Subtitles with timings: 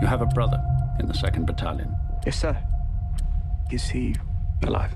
[0.00, 0.62] You have a brother
[1.00, 1.94] in the 2nd Battalion.
[2.24, 2.56] Yes, sir.
[3.72, 4.14] Is he
[4.62, 4.94] alive?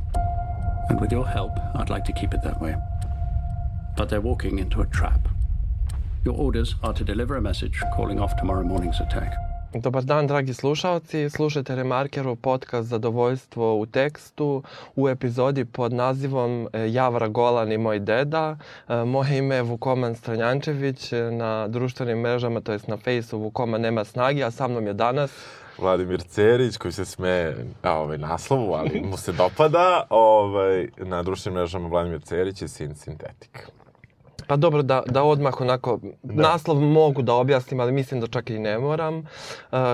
[0.88, 2.76] And with your help, I'd like to keep it that way.
[3.96, 5.28] But they're walking into a trap.
[6.24, 9.34] Your orders are to deliver a message calling off tomorrow morning's attack.
[9.74, 11.30] Dobar dan, dragi slušalci.
[11.30, 14.62] Slušajte Remarkerov podcast Zadovoljstvo u tekstu
[14.96, 18.56] u epizodi pod nazivom e, Javra Golan i moj deda.
[18.88, 23.78] E, moje ime je Vukoman Stranjančević e, na društvenim mrežama, to jest na fejsu Vukoma
[23.78, 25.30] nema snagi, a sa mnom je danas
[25.78, 30.06] Vladimir Cerić koji se sme a, ovaj, naslovu, ali mu se dopada.
[30.10, 33.68] Ovaj, na društvenim mrežama Vladimir Cerić je sin sintetik.
[34.52, 36.42] Pa dobro, da, da odmah onako, da.
[36.42, 39.18] naslov mogu da objasnim, ali mislim da čak i ne moram.
[39.18, 39.24] Uh,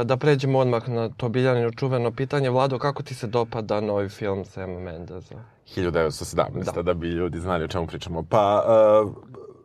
[0.04, 2.50] da pređemo odmah na to biljanino čuveno pitanje.
[2.50, 5.34] Vlado, kako ti se dopada novi film Sama Mendeza?
[5.76, 6.82] 1917, da.
[6.82, 8.22] da bi ljudi znali o čemu pričamo.
[8.22, 8.64] Pa,
[9.04, 9.12] uh,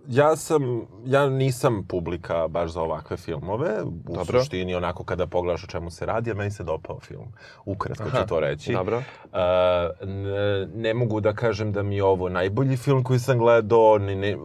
[0.07, 3.83] ja sam, ja nisam publika baš za ovakve filmove.
[3.83, 4.39] U Dobro.
[4.39, 7.33] suštini, onako kada pogledaš o čemu se radi, a meni se dopao film.
[7.65, 8.73] Ukratko ću to reći.
[8.73, 8.97] Dobro.
[8.97, 9.03] Uh,
[10.07, 14.15] ne, ne mogu da kažem da mi je ovo najbolji film koji sam gledao, ne,
[14.15, 14.37] ne,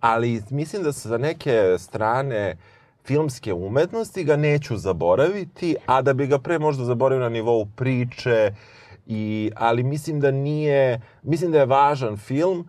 [0.00, 2.56] ali mislim da se za neke strane
[3.04, 8.54] filmske umetnosti ga neću zaboraviti, a da bi ga pre možda zaboravio na nivou priče,
[9.06, 12.68] i, ali mislim da nije, mislim da je važan film,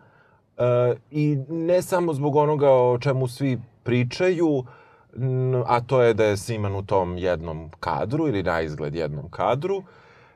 [1.11, 4.63] I ne samo zbog onoga o čemu svi pričaju,
[5.65, 9.83] a to je da je sniman u tom jednom kadru ili na izgled jednom kadru,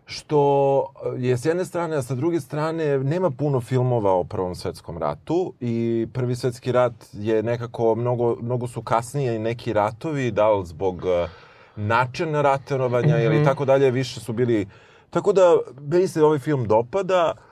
[0.05, 4.97] što je s jedne strane, a sa druge strane nema puno filmova o Prvom svetskom
[4.97, 10.51] ratu i Prvi svetski rat je nekako, mnogo, mnogo su kasnije i neki ratovi, da
[10.51, 11.27] li zbog e,
[11.75, 13.25] načina ratovanja mm -hmm.
[13.25, 13.45] ili mhm.
[13.45, 14.67] tako dalje, više su bili...
[15.09, 17.50] Tako da, meni se ovaj film dopada, uh,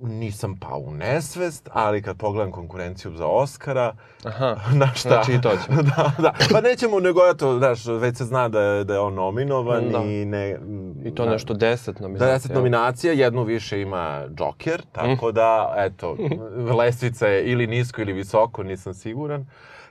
[0.00, 5.08] nisam pao u nesvest, ali kad pogledam konkurenciju za Oscara, Aha, na šta?
[5.08, 5.82] Znači i to ćemo.
[5.96, 6.34] da, da.
[6.52, 9.98] Pa nećemo, nego eto, znaš, već se zna da je, da je on nominovan da.
[9.98, 10.58] i ne...
[11.04, 12.34] I to da, nešto deset nominacija.
[12.34, 15.32] Deset nominacija, jednu više ima Joker, tako mm.
[15.32, 16.16] da, eto,
[16.78, 19.46] lestvica je ili nisko ili visoko, nisam siguran.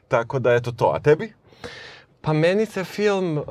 [0.08, 0.92] Tako da, eto to.
[0.96, 1.34] A tebi?
[2.22, 3.46] Pa meni se film uh,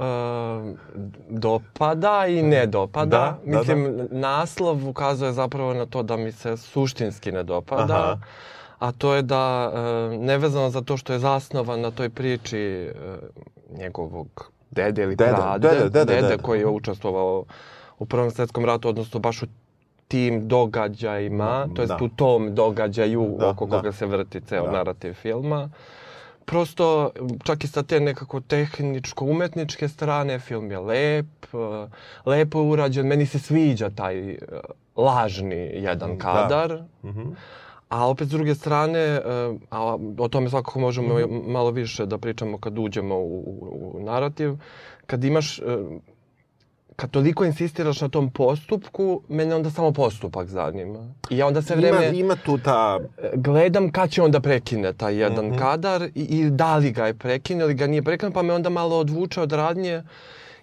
[1.28, 3.38] dopada i ne dopada.
[3.44, 4.18] Da, Mislim, da, da.
[4.18, 7.94] naslov ukazuje zapravo na to da mi se suštinski ne dopada.
[7.94, 8.18] Aha.
[8.78, 13.78] A to je da, uh, nevezano za to što je zasnovan na toj priči uh,
[13.78, 17.44] njegovog dede ili dede, prade, dede, dede, dede, dede koji je učestvovao
[17.98, 19.46] u Prvom svetskom ratu, odnosno baš u
[20.08, 22.04] tim događajima, da, to jest da.
[22.04, 23.76] u tom događaju da, oko da.
[23.76, 24.72] koga se vrti ceo da.
[24.72, 25.62] narativ filma.
[25.62, 25.70] Uh,
[26.48, 27.10] prosto,
[27.44, 31.60] čak i sa te nekako tehničko-umetničke strane, film je lep, uh,
[32.26, 33.06] lepo urađen.
[33.06, 34.36] Meni se sviđa taj uh,
[34.96, 36.24] lažni jedan da.
[36.24, 36.68] kadar.
[36.68, 37.10] Da.
[37.10, 37.34] Mm -hmm.
[37.88, 41.52] A opet s druge strane, uh, a o tome svakako možemo mm -hmm.
[41.52, 44.56] malo više da pričamo kad uđemo u, u, u narativ,
[45.06, 45.60] kad imaš
[46.98, 51.14] kad toliko insistiraš na tom postupku, mene onda samo postupak zanima.
[51.30, 52.08] I ja onda sve vreme...
[52.08, 52.98] Ima, ima tu ta...
[53.34, 55.58] Gledam kad će onda prekine taj jedan mm -hmm.
[55.58, 58.68] kadar i, i da li ga je prekine ili ga nije prekine, pa me onda
[58.68, 60.02] malo odvuče od radnje.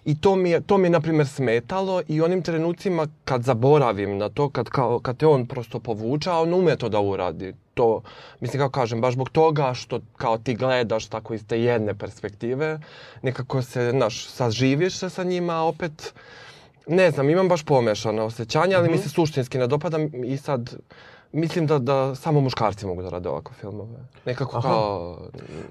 [0.04, 4.18] I to mi je, to mi je, na primjer, smetalo i onim trenucima kad zaboravim
[4.18, 7.54] na to, kad, kao, kad te on prosto povuče, a on ume to da uradi.
[7.76, 8.02] To,
[8.40, 12.80] mislim, kako kažem, baš zbog toga što kao ti gledaš tako iz te jedne perspektive,
[13.22, 16.14] nekako se, znaš, saživiš se sa njima, opet,
[16.86, 18.90] ne znam, imam baš pomešano osjećanje, ali mm -hmm.
[18.90, 19.02] mi mhm.
[19.02, 20.76] se suštinski ne dopada i sad
[21.36, 23.98] mislim da, da samo muškarci mogu da rade ovakve filmove.
[24.26, 24.68] Nekako Aha.
[24.68, 25.18] kao...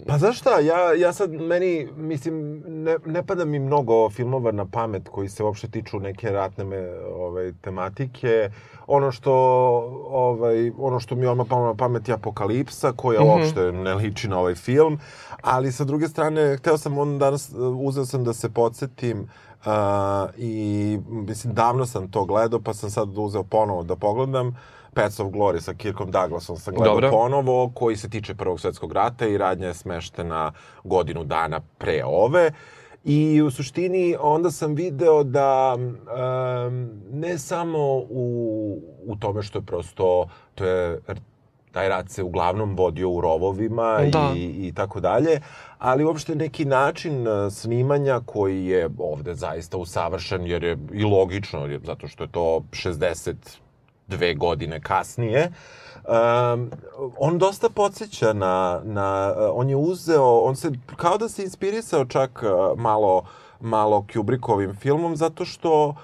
[0.08, 4.66] Pa znaš šta, ja, ja sad, meni, mislim, ne, ne pada mi mnogo filmova na
[4.66, 8.50] pamet koji se uopšte tiču neke ratne me, ovaj, tematike.
[8.88, 9.34] Ono što,
[10.10, 13.40] ovaj, ono što mi odmah palo na pamet je Apokalipsa, koja mm -hmm.
[13.40, 15.00] uopšte ne liči na ovaj film.
[15.42, 19.30] Ali sa druge strane, hteo sam on danas, uzeo sam da se podsjetim
[19.66, 19.72] uh,
[20.38, 24.56] i mislim, davno sam to gledao, pa sam sad uzeo ponovo da pogledam.
[24.96, 27.12] Paths of Glory sa Kirkom Douglasom sam gledao Dobro.
[27.12, 30.52] ponovo, koji se tiče Prvog svetskog rata i radnja je smeštena
[30.84, 32.52] godinu dana pre ove.
[33.04, 39.66] I u suštini onda sam video da um, ne samo u, u tome što je
[39.66, 41.00] prosto, to je
[41.72, 44.32] taj rat se uglavnom vodio u rovovima da.
[44.36, 45.42] i, i tako dalje,
[45.78, 51.82] ali uopšte neki način snimanja koji je ovde zaista usavršen, jer je i logično, jer,
[51.84, 53.34] zato što je to 60
[54.08, 55.52] dve godine kasnije,
[56.08, 56.72] um,
[57.20, 62.44] on dosta podsjeća na, na, on je uzeo, on se, kao da se inspirisao čak
[62.44, 63.24] uh, malo,
[63.60, 65.96] malo Kubrickovim filmom, zato što uh,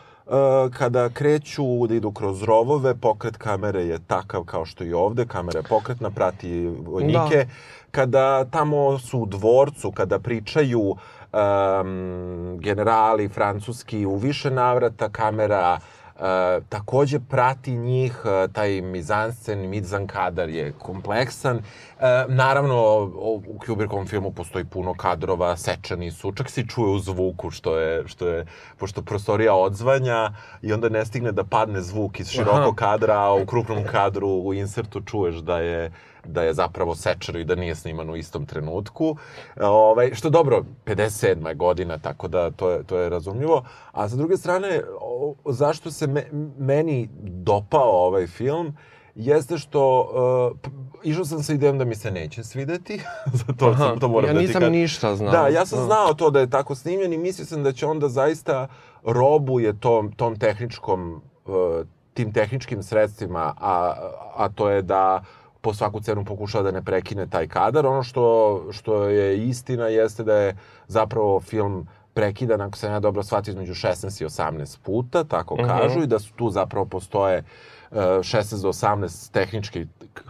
[0.78, 5.60] kada kreću da idu kroz rovove, pokret kamere je takav kao što i ovde, kamera
[5.60, 7.38] je pokretna, prati vojnike.
[7.38, 7.52] Da.
[7.92, 10.98] Kada tamo su u dvorcu, kada pričaju um,
[12.60, 15.80] generali francuski u više navrata, kamera
[16.22, 21.58] E, takođe prati njih, e, taj mizanscen, mizan kadar je kompleksan.
[21.58, 21.62] E,
[22.28, 23.04] naravno,
[23.48, 28.08] u Kubrickovom filmu postoji puno kadrova, sečani su, čak se čuje u zvuku, što je,
[28.08, 28.46] što je,
[28.78, 33.46] pošto prostorija odzvanja i onda ne stigne da padne zvuk iz širokog kadra, a u
[33.46, 35.92] krupnom kadru u insertu čuješ da je
[36.26, 39.16] da je zapravo sečer i da nije sniman u istom trenutku.
[39.62, 41.48] Ovaj, što dobro, 57.
[41.48, 43.64] je godina, tako da to je, to je razumljivo.
[43.92, 44.82] A sa druge strane,
[45.46, 46.26] zašto se me,
[46.58, 48.78] meni dopao ovaj film,
[49.16, 50.00] jeste što
[50.54, 50.72] uh,
[51.04, 53.02] išao sam sa idejom da mi se neće svideti,
[53.48, 54.72] zato Aha, sam to moram ja da ti nisam kad...
[54.72, 55.32] ništa znao.
[55.32, 58.10] Da, ja sam znao to da je tako snimljen i mislio sam da će onda
[58.10, 58.68] zaista
[59.04, 61.54] robuje tom, tom tehničkom, uh,
[62.14, 63.94] tim tehničkim sredstvima, a,
[64.36, 67.86] a to je da uh, po svaku cenu pokušava da ne prekine taj kadar.
[67.86, 73.24] Ono što, što je istina jeste da je zapravo film prekidan, ako sam ja dobro
[73.24, 75.70] shvatio, između 16 i 18 puta, tako uh mhm.
[75.70, 75.82] -huh.
[75.82, 77.44] kažu, i da su tu zapravo postoje
[77.92, 79.88] uh, 16 do 18 tehničkih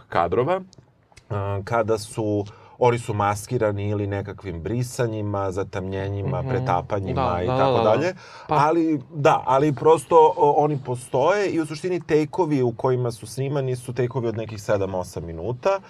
[0.08, 6.48] kadrova, uh, kada su uh, oni su maskirani ili nekakvim brisanjima, zatamnjenjima, mm -hmm.
[6.48, 7.90] pretapanjima da, i da, tako da, da.
[7.90, 8.14] dalje.
[8.48, 8.54] Pa...
[8.54, 13.76] Ali, da, ali prosto o, oni postoje i u suštini tejkovi u kojima su snimani
[13.76, 15.80] su tejkovi od nekih 7-8 minuta.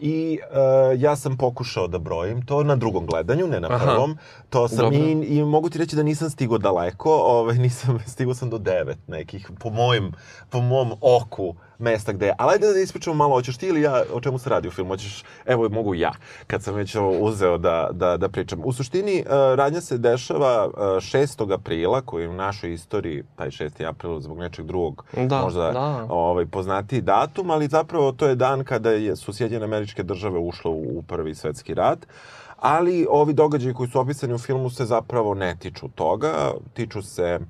[0.00, 4.10] I uh, ja sam pokušao da brojim to na drugom gledanju, ne na prvom.
[4.10, 4.20] Aha.
[4.50, 8.50] To sam i, i mogu ti reći da nisam stigo daleko, ovaj, nisam, stigo sam
[8.50, 10.12] do devet nekih, po mojim,
[10.50, 12.34] po mom oku mesta gde je.
[12.38, 14.90] Ali ajde da ispričamo malo, hoćeš ti ili ja, o čemu se radi u filmu?
[14.90, 16.12] Hoćeš, evo mogu ja,
[16.46, 18.60] kad sam već uzeo da, da, da pričam.
[18.64, 21.54] U suštini, uh, radnja se dešava uh, 6.
[21.54, 23.88] aprila, koji je u našoj istoriji, taj 6.
[23.88, 26.06] april, zbog nečeg drugog, da, možda da.
[26.08, 30.70] Ovaj, poznatiji datum, ali zapravo to je dan kada je, su Sjedinjene američke države ušle
[30.70, 32.06] u, u prvi svetski rat.
[32.56, 37.38] Ali ovi događaji koji su opisani u filmu se zapravo ne tiču toga, tiču se
[37.40, 37.46] uh,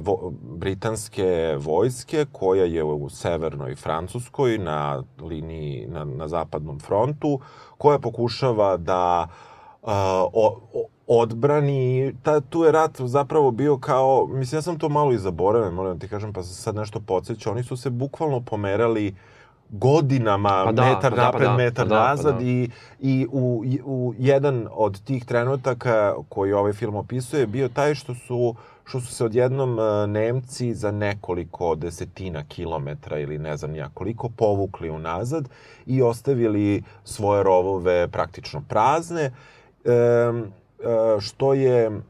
[0.00, 7.40] vo, britanske vojske koja je u severnoj Francuskoj na liniji na, na zapadnom frontu
[7.78, 9.28] koja pokušava da
[9.82, 9.88] uh,
[10.32, 15.12] o, o, odbrani ta, tu je rat zapravo bio kao mislim ja sam to malo
[15.12, 19.14] i zaboravio moram da ti kažem pa sad nešto podsjeća oni su se bukvalno pomerali
[19.70, 22.44] godinama pa da, metar pa da, napred, pa da, metar pa da, nazad pa da.
[22.44, 28.14] i, i u, u jedan od tih trenutaka koji ovaj film opisuje bio taj što
[28.14, 28.56] su uh,
[28.86, 34.28] što su se odjednom e, Nemci za nekoliko desetina kilometra ili ne znam ja koliko
[34.28, 35.48] povukli unazad
[35.86, 39.30] i ostavili svoje rovove praktično prazne, e,
[41.20, 42.00] što je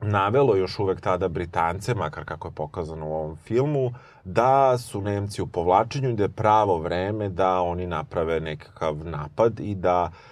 [0.00, 3.92] navelo još uvek tada Britance, makar kako je pokazano u ovom filmu,
[4.24, 9.60] da su Nemci u povlačenju i da je pravo vreme da oni naprave nekakav napad
[9.60, 10.29] i da uh,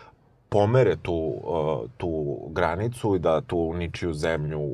[0.49, 4.71] pomere tu, uh, tu granicu i da tu ničiju zemlju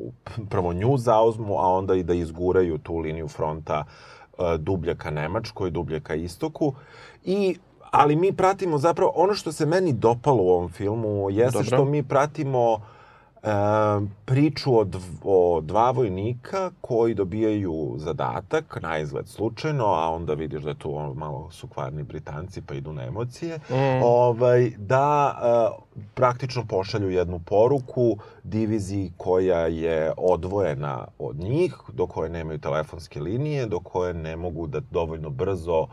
[0.49, 3.83] prvo nju zauzmu, a onda i da izguraju tu liniju fronta
[4.37, 6.73] uh, dublje ka Nemačkoj, dublje ka istoku.
[7.23, 7.57] I
[7.91, 11.65] ali mi pratimo zapravo ono što se meni dopalo u ovom filmu jeste Dobro.
[11.65, 12.94] što mi pratimo e,
[14.25, 14.85] priču o,
[15.23, 21.51] o dva vojnika koji dobijaju zadatak, na izgled slučajno, a onda vidiš da tu malo
[21.51, 24.03] su kvarni Britanci pa idu na emocije, mm.
[24.03, 32.29] ovaj, da e, praktično pošalju jednu poruku diviziji koja je odvojena od njih, do koje
[32.29, 35.87] nemaju telefonske linije, do koje ne mogu da dovoljno brzo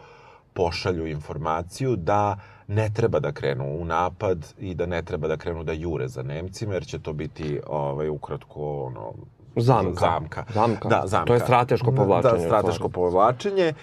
[0.52, 2.36] pošalju informaciju da
[2.68, 6.22] ne treba da krenu u napad i da ne treba da krenu da jure za
[6.22, 9.12] Nemcima, jer će to biti ovaj, ukratko ono,
[9.56, 10.00] zamka.
[10.00, 10.44] zamka.
[10.54, 10.88] Zamka.
[10.88, 11.26] Da, zamka.
[11.26, 12.38] To je strateško povlačenje.
[12.38, 13.74] Da, strateško povlačenje.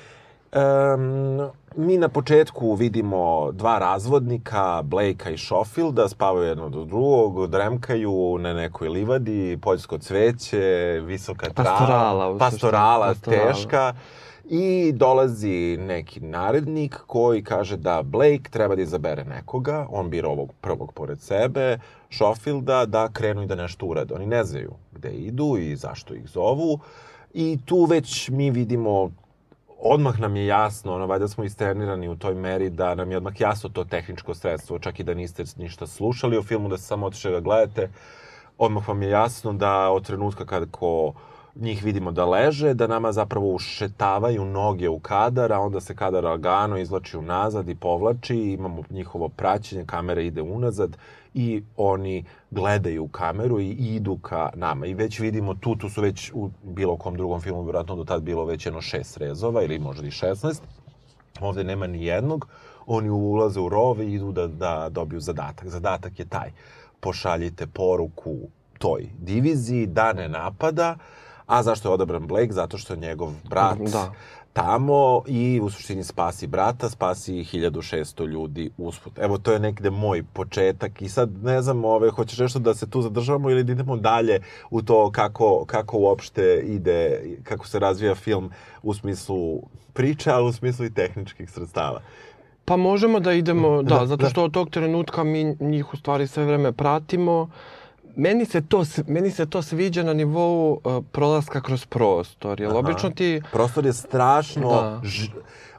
[0.54, 8.38] Um, mi na početku vidimo dva razvodnika, Blakea i Schofielda, spavaju jedno do drugog, dremkaju
[8.40, 13.94] na nekoj livadi, poljsko cveće, visoka trava, pastorala, pastorala, pastorala teška.
[14.52, 20.54] I dolazi neki narednik koji kaže da Blake treba da izabere nekoga, on bira ovog
[20.62, 21.80] prvog pored sebe,
[22.10, 24.14] Schofielda, da krenu i da nešto urade.
[24.14, 26.80] Oni ne znaju gde idu i zašto ih zovu.
[27.34, 29.12] I tu već mi vidimo
[29.80, 33.42] odmah nam je jasno, ono, valjda smo istrenirani u toj meri da nam je odmah
[33.42, 37.06] jasno to tehničko sredstvo, čak i da niste ništa slušali o filmu, da se samo
[37.06, 37.90] otišli da gledate,
[38.58, 41.14] odmah vam je jasno da od trenutka kada ko
[41.56, 46.24] njih vidimo da leže, da nama zapravo ušetavaju noge u kadar, a onda se kadar
[46.24, 50.98] lagano izlači unazad i povlači, imamo njihovo praćenje, kamera ide unazad
[51.34, 54.86] i oni gledaju u kameru i idu ka nama.
[54.86, 58.24] I već vidimo tu, tu su već u bilo kom drugom filmu, vjerojatno do tad
[58.24, 60.64] bilo već jedno šest rezova ili možda i šestnaest.
[61.40, 62.48] Ovde nema ni jednog.
[62.86, 65.68] Oni ulaze u rove i idu da, da dobiju zadatak.
[65.68, 66.52] Zadatak je taj
[67.00, 68.36] pošaljite poruku
[68.78, 70.98] toj diviziji da ne napada,
[71.50, 72.54] a zašto je odabran Blake?
[72.54, 74.12] Zato što je njegov brat Da.
[74.54, 79.14] tamo i u suštini spasi brata, spasi 1600 ljudi usput.
[79.20, 82.90] Evo, to je negde moj početak i sad ne znam, ove, hoćeš nešto da se
[82.90, 84.40] tu zadržavamo ili da idemo dalje
[84.70, 88.52] u to kako, kako uopšte ide, kako se razvija film
[88.84, 89.62] u smislu
[89.94, 92.02] priče, ali u smislu i tehničkih sredstava.
[92.66, 94.30] Pa možemo da idemo, da, Da, zato da.
[94.30, 97.50] što od tog trenutka mi njih u stvari sve vreme pratimo.
[98.20, 102.80] Meni se to, meni se to sviđa na nivou uh, prolaska kroz prostor, jer Aha.
[102.80, 103.42] obično ti...
[103.52, 104.70] Prostor je strašno...
[104.70, 105.00] Da.
[105.04, 105.28] Ž...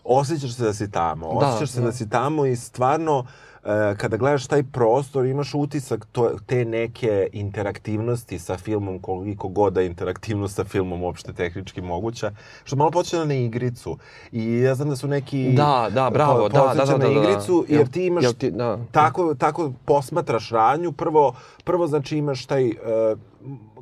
[0.04, 1.40] Osjećaš se da si tamo.
[1.40, 1.86] Da, Osjećaš se da.
[1.86, 1.92] da.
[1.92, 3.49] si tamo i stvarno e,
[3.96, 9.82] kada gledaš taj prostor imaš utisak to, te neke interaktivnosti sa filmom koliko god da
[9.82, 12.32] interaktivnost sa filmom uopšte tehnički moguća.
[12.64, 13.98] Što malo počne na igricu.
[14.32, 15.52] I ja znam da su neki...
[15.52, 17.10] Da, da, bravo, da, da, da, da, na da.
[17.10, 18.78] igricu, jer ti imaš Jel ti, da.
[18.92, 20.92] tako, tako posmatraš radnju.
[20.92, 22.68] Prvo, prvo znači imaš taj...
[22.68, 23.18] Uh,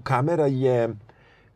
[0.02, 0.94] kamera je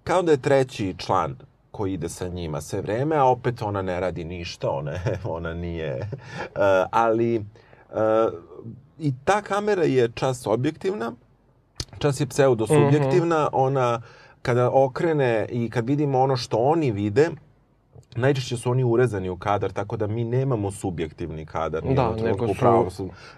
[0.05, 1.37] kao da je treći član
[1.71, 4.93] koji ide sa njima sve vreme, a opet ona ne radi ništa, ona,
[5.25, 5.99] ona nije...
[5.99, 6.61] Uh,
[6.91, 7.45] ali uh,
[8.99, 11.13] i ta kamera je čas objektivna,
[11.99, 14.03] čas je pseudosubjektivna, ona
[14.43, 17.31] kada okrene i kad vidimo ono što oni vide,
[18.17, 21.83] najčešće su oni urezani u kadar, tako da mi nemamo subjektivni kadar.
[21.83, 22.91] Da, nego su- pravo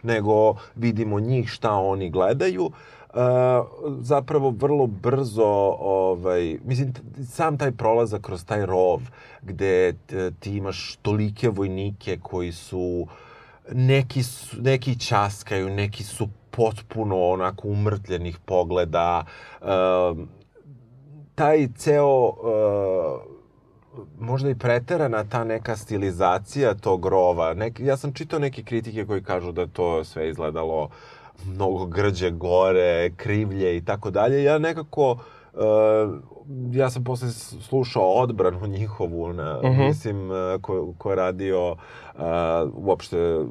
[0.02, 2.64] nego vidimo njih šta oni gledaju.
[2.64, 3.20] Uh,
[4.00, 6.92] zapravo vrlo brzo ovaj mislim
[7.30, 9.00] sam taj prolazak kroz taj rov
[9.42, 9.94] gde
[10.40, 13.06] ti imaš tolike vojnike koji su
[13.72, 19.24] neki su, neki ćaskaju, neki su potpuno onako umrtljenih pogleda.
[19.60, 20.28] Um,
[21.34, 23.20] taj ceo uh,
[24.18, 27.54] možda i preterana ta neka stilizacija tog rova.
[27.54, 30.88] Nek, ja sam čitao neke kritike koji kažu da to sve izgledalo
[31.46, 34.44] mnogo grđe gore, krivlje i tako dalje.
[34.44, 35.20] Ja nekako uh,
[36.72, 37.28] ja sam posle
[37.60, 39.82] slušao odbranu njihovu na, Mhm.
[39.82, 42.22] mislim, uh, ko, ko je radio uh,
[42.74, 43.44] uopšte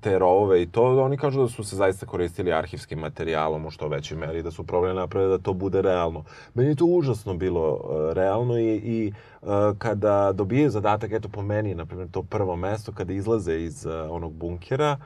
[0.00, 3.88] te rovove i to, oni kažu da su se zaista koristili arhivskim materijalom u što
[3.88, 6.24] većoj meri, da su probali napraviti da to bude realno.
[6.54, 9.14] Meni je to užasno bilo uh, realno i, i uh,
[9.78, 13.92] kada dobijaju zadatak, eto po meni, na primjer, to prvo mesto, kada izlaze iz uh,
[14.10, 14.96] onog bunkera,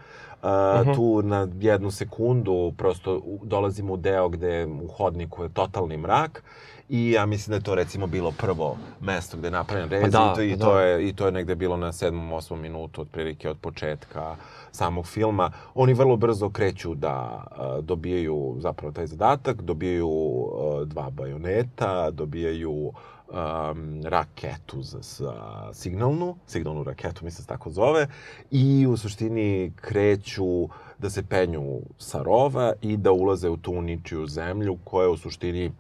[0.42, 6.42] uh, tu na jednu sekundu prosto dolazimo u deo gde u hodniku je totalni mrak
[6.88, 10.32] i ja mislim da je to recimo bilo prvo mesto gde je napravljen rez da,
[10.32, 10.80] i, to, i, pa to da.
[10.80, 14.36] je, i to je negde bilo na sedmom, osmom minutu otprilike od početka
[14.72, 15.50] samog filma.
[15.74, 22.92] Oni vrlo brzo kreću da uh, dobijaju zapravo taj zadatak, dobijaju uh, dva bajoneta, dobijaju
[23.28, 25.34] um, raketu za, za
[25.72, 28.06] signalnu, signalnu raketu, mislim se tako zove,
[28.50, 34.26] i u suštini kreću da se penju sa rova i da ulaze u tu ničiju
[34.26, 35.72] zemlju koja je u suštini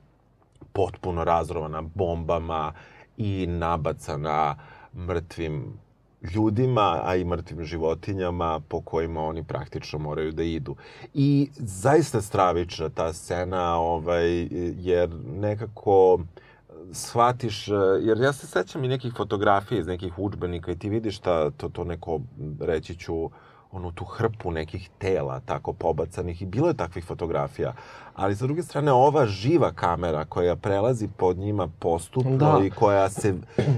[0.72, 2.72] potpuno razrovana bombama
[3.16, 4.56] i nabacana
[4.94, 5.78] mrtvim
[6.34, 10.76] ljudima, a i mrtvim životinjama po kojima oni praktično moraju da idu.
[11.14, 14.48] I zaista stravična ta scena, ovaj,
[14.80, 16.18] jer nekako
[16.92, 17.68] shvatiš,
[18.00, 21.68] jer ja se sećam i nekih fotografija iz nekih učbenika i ti vidiš ta, to,
[21.68, 22.20] to neko,
[22.60, 23.30] reći ću,
[23.72, 27.74] onu tu hrpu nekih tela tako pobacanih i bilo je takvih fotografija.
[28.14, 32.60] Ali sa druge strane ova živa kamera koja prelazi pod njima postupno Da.
[32.64, 33.34] i koja se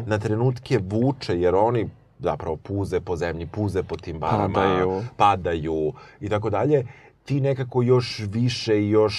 [0.07, 5.03] na trenutke vuče jer oni zapravo puze po zemlji, puze po tim barama, Padaju.
[5.17, 6.87] padaju i tako dalje
[7.27, 9.17] ti nekako još više i još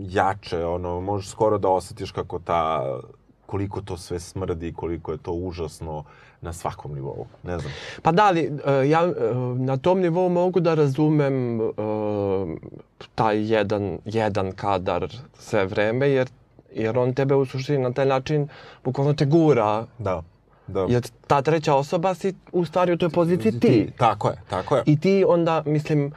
[0.00, 2.84] jače, ono, možeš skoro da osjetiš kako ta,
[3.46, 6.04] koliko to sve smrdi, koliko je to užasno
[6.40, 7.72] na svakom nivou, ne znam.
[8.02, 11.64] Pa da, ali e, ja e, na tom nivou mogu da razumem e,
[13.14, 15.08] taj jedan, jedan kadar
[15.38, 16.28] sve vreme, jer,
[16.74, 18.48] jer on tebe u suštini na taj način
[18.84, 19.86] bukvalno te gura.
[19.98, 20.22] Da,
[20.66, 20.86] da.
[20.88, 23.90] Jer ta treća osoba si u stvari u toj poziciji ti.
[23.98, 24.82] Tako je, tako je.
[24.86, 26.12] I ti onda, mislim, uh,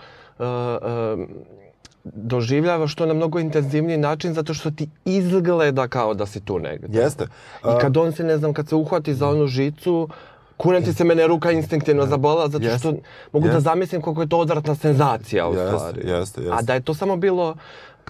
[2.03, 6.99] doživljavaš to na mnogo intenzivniji način zato što ti izgleda kao da si tu negde.
[6.99, 7.27] Jeste.
[7.63, 10.09] I kad on se, ne znam, kad se uhvati za onu žicu,
[10.57, 12.79] kunem ti se mene ruka instinktivno zabola zato Jeste.
[12.79, 12.93] što
[13.31, 13.61] mogu da Jeste.
[13.61, 16.09] zamislim koliko je to odvratna senzacija u Jeste, stvari.
[16.09, 16.55] jeste, jeste.
[16.57, 17.55] A da je to samo bilo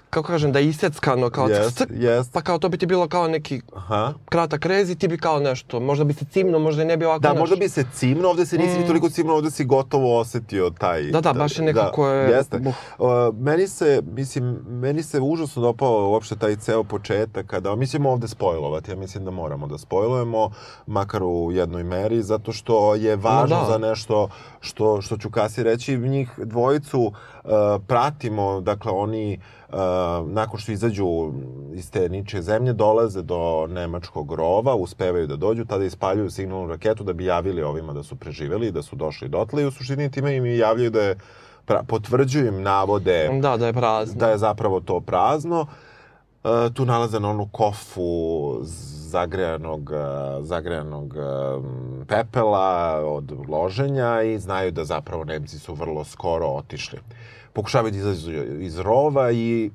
[0.09, 2.33] kako kažem, da je iseckano kao Jest, ck, jest.
[2.33, 4.13] pa kao to bi ti bilo kao neki Aha.
[4.25, 7.05] kratak rez i ti bi kao nešto, možda bi se cimno, možda i ne bi
[7.05, 8.87] ovako Da, naš- možda bi se cimno, ovde se nisi mm.
[8.87, 11.03] toliko cimno, ovde si gotovo osetio taj...
[11.03, 12.57] Da, da, baš je nekako da, je- Jeste.
[12.57, 13.07] Uh,
[13.39, 18.27] meni se, mislim, meni se užasno dopao uopšte taj ceo početak, kada, mi ćemo ovde
[18.27, 20.51] spojlovati, ja mislim da moramo da spojlujemo,
[20.87, 23.71] makar u jednoj meri, zato što je važno da.
[23.71, 27.11] za nešto što, što ću kasnije reći, njih dvojicu uh,
[27.87, 29.56] pratimo, dakle, oni uh,
[30.27, 31.31] nakon što izađu
[31.73, 37.03] iz te ničije zemlje, dolaze do nemačkog rova, uspevaju da dođu, tada ispaljuju signalnu raketu
[37.03, 40.35] da bi javili ovima da su preživeli, da su došli dotle i u suštini time
[40.35, 41.15] im i javljaju da je,
[41.65, 44.19] pra, potvrđuju im navode Da, da je prazno.
[44.19, 45.65] da je zapravo to prazno.
[46.43, 48.57] E, tu nalaze na onu kofu
[49.09, 51.19] zagrejanog, e, zagrejanog e,
[52.07, 56.99] pepela od loženja i znaju da zapravo Nemci su vrlo skoro otišli.
[57.57, 59.71] Pokušavaju da izađu iz rova i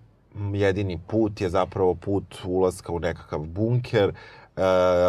[0.53, 4.09] jedini put je zapravo put ulaska u nekakav bunker.
[4.09, 4.13] E,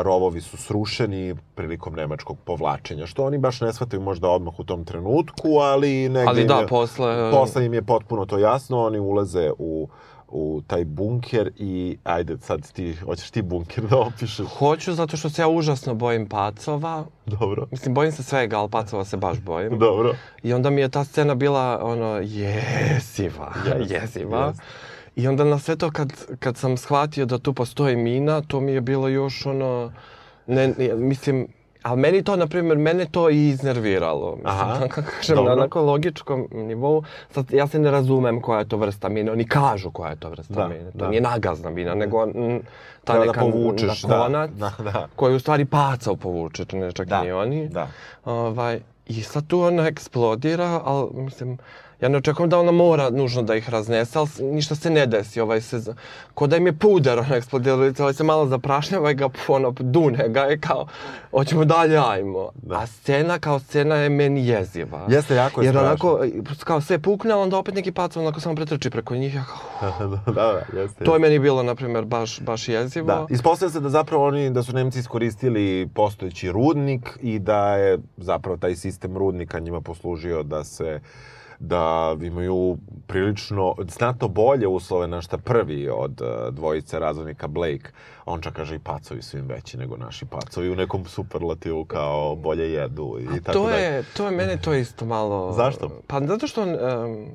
[0.04, 4.86] rovovi su srušeni prilikom nemačkog povlačenja, što oni baš ne shvataju možda odmah u tom
[4.86, 7.32] trenutku, ali negde Ali im da, je- posle...
[7.32, 9.88] Posle im je potpuno to jasno, oni ulaze u,
[10.34, 14.48] u taj bunker i ajde sad ti, hoćeš ti bunker da opišeš?
[14.58, 17.06] Hoću zato što se ja užasno bojim pacova.
[17.26, 17.68] Dobro.
[17.72, 19.80] Mislim, bojim se svega, ali pacova se baš bojim.
[19.80, 20.16] Dobro.
[20.44, 24.46] I onda mi je ta scena bila, ono, jesiva, Jest, jesiva.
[24.48, 24.62] jest.
[25.16, 28.72] I onda na sve to kad, kad sam shvatio da tu postoji mina, to mi
[28.72, 29.92] je bilo još ono,
[30.48, 31.48] ne, ne mislim,
[31.84, 34.32] ali meni to, na primjer, mene to i iznerviralo.
[34.36, 35.56] Mislim, Aha, kako kažem, dobro.
[35.56, 39.48] na onako logičkom nivou, sad ja se ne razumem koja je to vrsta mine, oni
[39.48, 40.92] kažu koja je to vrsta Da, mine.
[40.92, 41.08] To da.
[41.08, 42.60] nije nagazna mina, nego mm,
[43.04, 45.08] ta Treba da neka povučeš, na da, da, da.
[45.16, 47.68] koji u stvari pacao povuče, to ne čak Da, ni oni.
[47.68, 47.88] da.
[48.26, 51.58] Ovaj, I sad tu ona eksplodira, ali mislim,
[52.04, 55.42] ja ne očekujem da ona mora nužno da ih raznese, ali ništa se ne desi.
[55.42, 55.82] Ovaj se,
[56.34, 60.30] ko da im je puder ona eksplodirala, ovaj se malo zaprašnjava i ga ono, dune
[60.30, 60.88] ga je kao,
[61.32, 62.50] hoćemo dalje, ajmo.
[62.56, 62.76] Da.
[62.80, 65.06] A scena kao scena je meni jeziva.
[65.10, 65.90] Jeste, jako je Jer strašno.
[65.90, 66.20] onako,
[66.64, 69.36] kao sve pukne, onda opet neki pac onako samo pretrči preko njih.
[69.36, 71.06] Ja kao, da, da, jeste.
[71.06, 73.08] to je meni bilo, na primjer, baš, baš jezivo.
[73.08, 77.98] Da, ispostavlja se da zapravo oni, da su Nemci iskoristili postojeći rudnik i da je
[78.18, 81.00] zapravo taj sistem rudnika njima poslužio da se
[81.64, 82.78] da imaju
[83.08, 87.92] prilično, znatno bolje uslove na šta prvi od eh, dvojice razvodnika Blake.
[88.26, 92.36] On čak kaže i pacovi su im veći nego naši pacovi u nekom superlativu kao
[92.36, 93.82] bolje jedu i tako to dalje.
[93.82, 95.54] je, to je mene to isto malo...
[95.54, 96.02] Zašto?
[96.08, 97.28] Pa zato što um,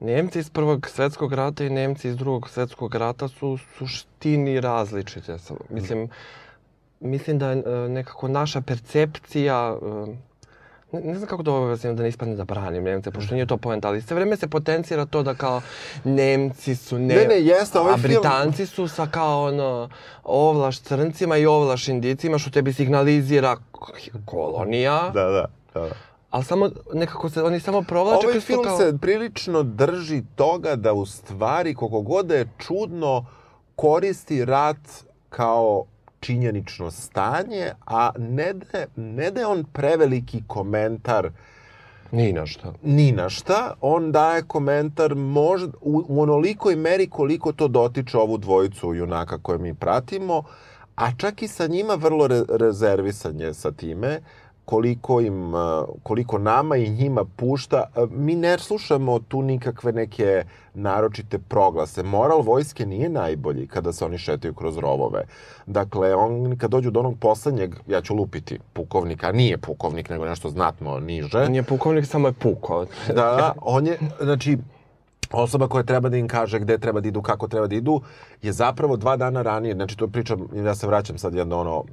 [0.00, 5.36] Nemci iz Prvog svetskog rata i Nemci iz Drugog svetskog rata su u suštini različite.
[5.70, 6.08] Mislim,
[7.00, 9.78] mislim da je e, nekako naša percepcija...
[9.82, 10.27] e,
[10.92, 13.56] Ne, ne znam kako da objasnim da ne ispadne da branim Nemce, pošto nije to
[13.56, 15.60] poenta, ali sve vreme se potencira to da kao
[16.04, 17.14] Nemci su ne...
[17.14, 19.88] Ne, ne, jeste, ovaj a film- Britanci su sa kao ono
[20.24, 23.56] ovlaš crncima i ovlaš indicima što tebi signalizira
[24.24, 25.30] kolonija, Da, da,
[25.74, 25.80] da.
[25.80, 25.88] da.
[26.30, 28.78] ali samo nekako se oni samo provlače Ovaj film kao...
[28.78, 33.26] se prilično drži toga da u stvari, koliko god da je čudno,
[33.76, 34.76] koristi rat
[35.28, 35.84] kao
[36.20, 41.30] činjenično stanje, a ne da, ne da on preveliki komentar
[42.12, 42.72] Ni na šta.
[42.82, 48.38] ni na šta, on daje komentar možda u, u onolikoj meri koliko to dotiče ovu
[48.38, 50.42] dvojicu junaka koje mi pratimo,
[50.96, 54.20] a čak i sa njima vrlo re, rezervisan je sa time
[54.68, 55.52] koliko im,
[56.02, 57.84] koliko nama i njima pušta.
[58.10, 62.02] Mi ne slušamo tu nikakve neke naročite proglase.
[62.02, 65.24] Moral vojske nije najbolji kada se oni šetaju kroz rovove.
[65.66, 70.50] Dakle, on kad dođu do onog poslednjeg, ja ću lupiti pukovnika, nije pukovnik, nego nešto
[70.50, 71.48] znatno niže.
[71.48, 72.86] Nije pukovnik, samo je pukao.
[73.14, 74.58] Da, on je, znači,
[75.32, 78.00] osoba koja treba da im kaže gde treba da idu, kako treba da idu,
[78.42, 81.84] je zapravo dva dana ranije, znači to pričam, ja se vraćam sad jedno ono,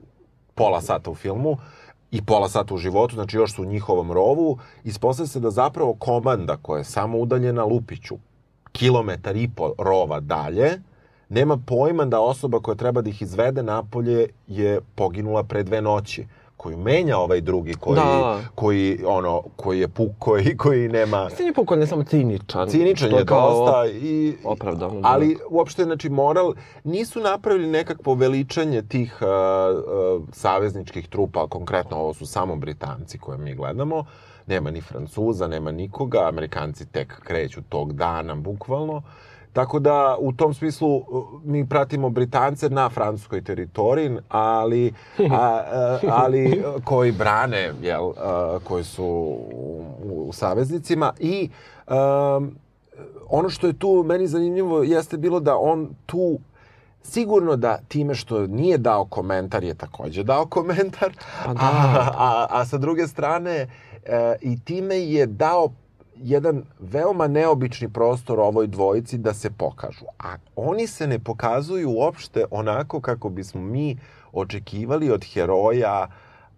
[0.55, 1.57] pola sata u filmu,
[2.11, 5.93] i pola sata u životu, znači još su u njihovom rovu, ispostavlja se da zapravo
[5.93, 8.15] komanda koja je samo udaljena Lupiću,
[8.71, 10.81] kilometar i po rova dalje,
[11.29, 16.25] nema pojma da osoba koja treba da ih izvede napolje je poginula pre dve noći
[16.65, 18.39] koju menja ovaj drugi koji, Da.
[18.55, 22.69] koji ono koji je puk koji koji nema Mislim, nije pukao, ne samo ciničan.
[22.69, 25.07] ciničan je kao dosta i opravdano, da.
[25.07, 32.13] ali uopšte znači moral nisu napravili nekakvo veličanje tih uh, uh, savezničkih trupa konkretno ovo
[32.13, 34.05] su samo Britanci koje mi gledamo
[34.47, 39.01] nema ni Francuza nema nikoga Amerikanci tek kreću tog dana bukvalno
[39.55, 44.93] Tako da u tom smislu uh, mi pratimo Britance na francuskoj teritoriji, ali,
[45.31, 48.15] a, a, ali uh, koji brane, jel, uh,
[48.63, 49.85] koji su u,
[50.27, 51.49] u saveznicima i
[51.87, 51.95] um,
[53.29, 56.39] ono što je tu meni zanimljivo jeste bilo da on tu
[57.03, 61.13] sigurno da time što nije dao komentar je takođe dao komentar,
[61.45, 61.59] Pa da.
[61.61, 63.67] a, a, a sa druge strane
[64.05, 65.71] e, i time je dao
[66.17, 70.05] jedan veoma neobični prostor ovoj dvojici da se pokažu.
[70.19, 73.97] A oni se ne pokazuju uopšte onako kako bismo mi
[74.33, 76.07] očekivali od heroja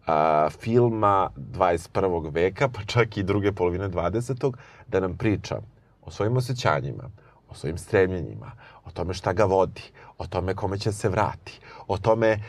[0.08, 2.34] a, filma 21.
[2.34, 4.54] veka, pa čak i druge polovine 20.
[4.88, 5.62] da nam priča
[6.06, 7.04] o svojim osjećanjima,
[7.50, 8.52] o svojim stremljenjima,
[8.86, 9.82] o tome šta ga vodi,
[10.18, 12.40] o tome kome će se vrati, o tome e,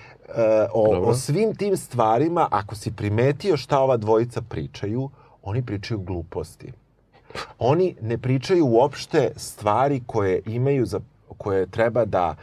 [0.72, 1.10] o, Dobro.
[1.10, 5.10] o svim tim stvarima, ako si primetio šta ova dvojica pričaju,
[5.42, 6.72] oni pričaju gluposti.
[7.58, 11.00] Oni ne pričaju uopšte stvari koje imaju za
[11.38, 12.36] koje treba da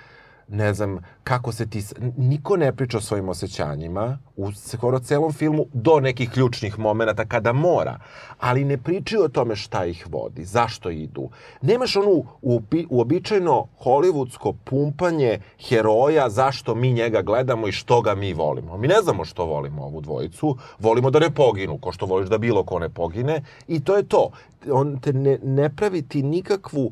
[0.47, 1.83] ne znam kako se ti
[2.17, 7.53] niko ne priča o svojim osjećanjima u skoro celom filmu do nekih ključnih momenata kada
[7.53, 7.99] mora
[8.39, 11.29] ali ne pričaju o tome šta ih vodi zašto idu.
[11.61, 18.33] Nemaš onu uobi, uobičajeno hollywoodsko pumpanje heroja zašto mi njega gledamo i što ga mi
[18.33, 18.77] volimo.
[18.77, 22.37] Mi ne znamo što volimo ovu dvojicu volimo da ne poginu ko što voliš da
[22.37, 24.29] bilo ko ne pogine i to je to.
[24.71, 26.91] On te ne, ne pravi ti nikakvu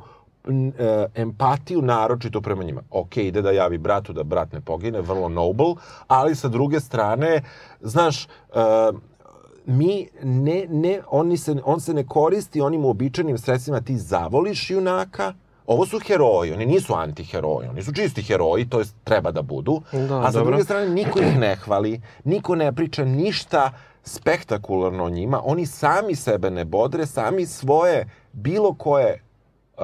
[1.15, 2.81] empatiju naročito prema njima.
[2.91, 5.75] Ok, ide da javi bratu da brat ne pogine, vrlo noble,
[6.07, 7.41] ali sa druge strane,
[7.81, 8.27] znaš, e,
[9.65, 15.33] mi ne, ne, oni se, on se ne koristi onim uobičajenim sredstvima, ti zavoliš junaka,
[15.67, 19.81] Ovo su heroji, oni nisu antiheroji, oni su čisti heroji, to je treba da budu.
[19.91, 20.51] Da, a sa dobro.
[20.51, 23.71] druge strane, niko ih ne hvali, niko ne priča ništa
[24.03, 29.23] spektakularno o njima, oni sami sebe ne bodre, sami svoje bilo koje
[29.77, 29.83] uh,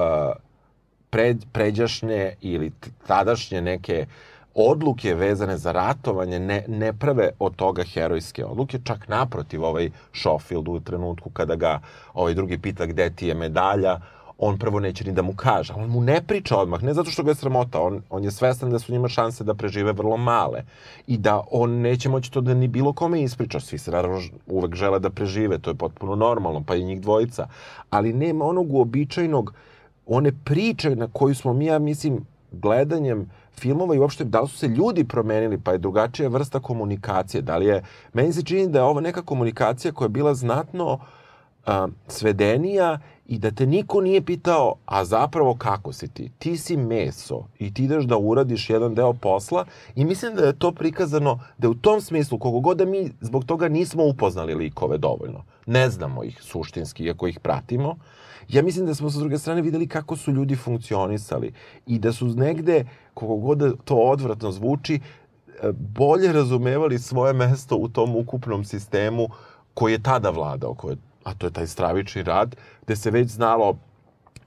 [1.09, 2.71] pred, pređašnje ili
[3.07, 4.05] tadašnje neke
[4.55, 10.67] odluke vezane za ratovanje ne, ne prave od toga herojske odluke, čak naprotiv ovaj Schofield
[10.67, 11.79] u trenutku kada ga
[12.13, 13.99] ovaj drugi pita gde ti je medalja,
[14.41, 17.23] on prvo neće ni da mu kaže, on mu ne priča odmah, ne zato što
[17.23, 20.63] ga je sramota, on, on je svestan da su njima šanse da prežive vrlo male
[21.07, 24.75] i da on neće moći to da ni bilo kome ispriča, svi se naravno uvek
[24.75, 27.47] žele da prežive, to je potpuno normalno, pa i njih dvojica,
[27.89, 29.53] ali nema onog uobičajnog,
[30.09, 34.57] one priče na koju smo mi, ja mislim, gledanjem filmova i uopšte da li su
[34.57, 37.41] se ljudi promenili, pa je drugačija vrsta komunikacije.
[37.41, 40.99] Da li je, meni se čini da je ovo neka komunikacija koja je bila znatno
[41.65, 46.31] a, svedenija i da te niko nije pitao, a zapravo kako si ti?
[46.39, 50.59] Ti si meso i ti ideš da uradiš jedan deo posla i mislim da je
[50.59, 54.97] to prikazano, da u tom smislu, kogo god da mi zbog toga nismo upoznali likove
[54.97, 57.97] dovoljno, ne znamo ih suštinski, iako ih pratimo,
[58.49, 61.53] ja mislim da smo sa druge strane videli kako su ljudi funkcionisali
[61.85, 67.75] i da su negde, kogo god da to odvratno zvuči, e, bolje razumevali svoje mesto
[67.75, 69.27] u tom ukupnom sistemu
[69.73, 73.77] koji je tada vladao, koji, a to je taj stravični rad, gde se već znalo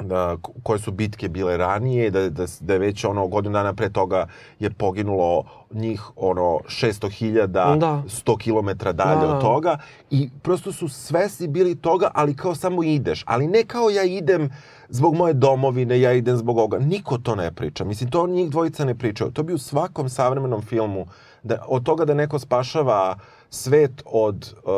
[0.03, 3.91] da, koje su bitke bile ranije, da, da, da je već ono godinu dana pre
[3.91, 4.27] toga
[4.59, 8.03] je poginulo njih ono 600.000 Da.
[8.07, 9.79] 100 km dalje Da, od toga
[10.11, 13.25] i prosto su svesni bili toga, ali kao samo ideš.
[13.27, 14.51] Ali ne kao ja idem
[14.89, 16.79] zbog moje domovine, ja idem zbog ovoga.
[16.79, 17.85] Niko to ne priča.
[17.85, 19.31] Mislim, to njih dvojica ne pričaju.
[19.31, 21.07] To bi u svakom savremenom filmu,
[21.43, 23.17] da, od toga da neko spašava
[23.53, 24.73] svet od, uh,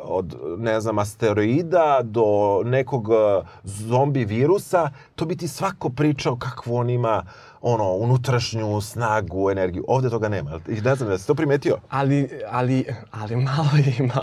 [0.00, 0.26] od,
[0.58, 2.24] ne znam, asteroida do
[2.64, 3.16] nekog uh,
[3.64, 4.82] zombi virusa,
[5.14, 7.24] to bi ti svako pričao kakvu on ima
[7.62, 9.84] ono, unutrašnju snagu, energiju.
[9.88, 10.60] Ovde toga nema.
[10.68, 11.76] I ne znam, da si to primetio?
[11.88, 14.22] Ali, ali, ali malo ima.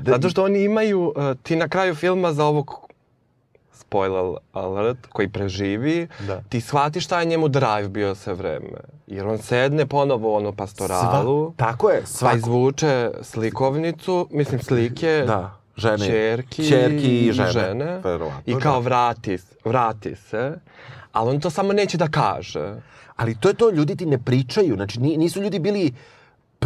[0.00, 2.86] Da- Zato što oni imaju, uh, ti na kraju filma za ovog
[3.72, 6.40] spoiler alert, koji preživi, Da.
[6.40, 8.95] ti shvatiš šta je njemu drive bio sve vreme.
[9.06, 12.36] Jer on sedne ponovo u ono pastoralu, Sva, tako je, pa svako.
[12.36, 16.06] izvuče slikovnicu, mislim slike, Da, žene.
[16.06, 17.50] čerki, Čerki i žene.
[17.50, 18.00] žene
[18.46, 18.60] i da.
[18.60, 20.52] kao vrati, vrati se,
[21.12, 22.74] ali on to samo neće da kaže.
[23.16, 24.74] Ali to je to, ljudi ti ne pričaju.
[24.74, 25.92] Znači, ni- nisu ljudi bili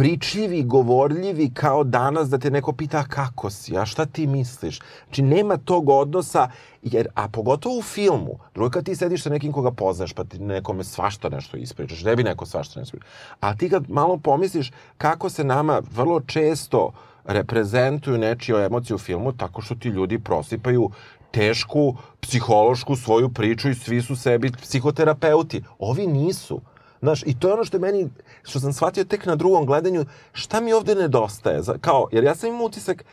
[0.01, 4.79] pričljivi, govorljivi kao danas da te neko pita "A kako si, a šta ti misliš.
[5.05, 6.49] Znači, nema tog odnosa,
[6.81, 10.39] jer, a pogotovo u filmu, drugo kad ti sediš sa nekim koga poznaš, pa ti
[10.39, 13.09] nekome svašta nešto ispričaš, ne bi neko svašta nešto ispričaš.
[13.39, 16.91] A ti kad malo pomisliš kako se nama vrlo često
[17.25, 20.89] reprezentuju nečije emocije u filmu, tako što ti ljudi prosipaju
[21.31, 25.63] tešku psihološku svoju priču i svi su sebi psihoterapeuti.
[25.79, 26.61] Ovi nisu.
[27.01, 28.09] Znaš, i to je ono što je meni,
[28.43, 31.61] što sam shvatio tek na drugom gledanju, šta mi ovde nedostaje?
[31.81, 33.05] Kao, jer ja sam imao utisak,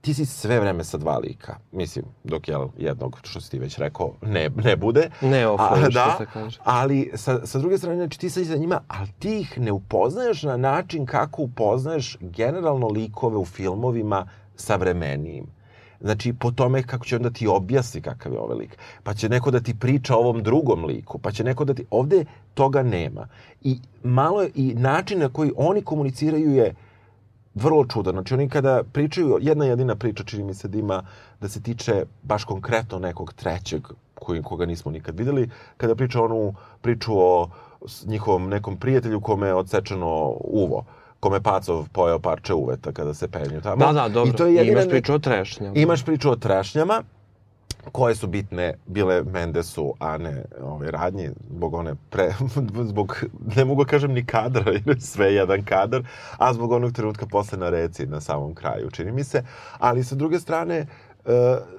[0.00, 1.56] ti si sve vreme sa dva lika.
[1.72, 5.10] Mislim, dok je jednog, što si ti već rekao, ne, ne bude.
[5.20, 5.42] Ne
[5.80, 6.58] što da, se kaže.
[6.64, 10.42] Ali sa, sa druge strane, znači ti si za njima, ali ti ih ne upoznaješ
[10.42, 15.57] na način kako upoznaješ generalno likove u filmovima savremenijim.
[16.00, 18.78] Znači, po tome kako će onda ti objasni kakav je ovaj lik.
[19.02, 21.18] Pa će neko da ti priča o ovom drugom liku.
[21.18, 21.84] Pa će neko da ti...
[21.90, 23.28] Ovde toga nema.
[23.62, 26.74] I malo je, i način na koji oni komuniciraju je
[27.54, 28.14] vrlo čudan.
[28.14, 31.02] Znači, oni kada pričaju, jedna jedina priča, čini mi se da ima,
[31.40, 36.54] da se tiče baš konkretno nekog trećeg, koji, koga nismo nikad videli, kada priča onu
[36.80, 37.50] priču o
[38.06, 40.84] njihovom nekom prijatelju kome je odsečeno uvo
[41.20, 43.76] kome Pacov pojao parče uveta kada se penju tamo.
[43.76, 44.32] Da, da, dobro.
[44.34, 44.72] I to je jedina...
[44.72, 45.72] Imaš priču o trešnjama.
[45.76, 47.02] Imaš priču o trešnjama,
[47.92, 52.32] koje su bitne bile Mendesu, a ne ove radnje, zbog one pre,
[52.90, 53.24] zbog,
[53.56, 56.02] ne mogu da kažem ni kadra, jer je sve jedan kadar,
[56.38, 59.44] a zbog onog trenutka posle na reci na samom kraju, čini mi se.
[59.78, 60.86] Ali sa druge strane, e,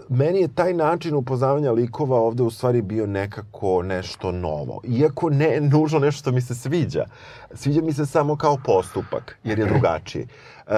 [0.10, 4.82] meni je taj način upoznavanja likova ovde u stvari bio nekako nešto novo.
[4.88, 7.06] Iako ne nužno nešto što mi se sviđa.
[7.54, 10.28] Sviđa mi se samo kao postupak, jer je drugačiji.
[10.68, 10.74] E,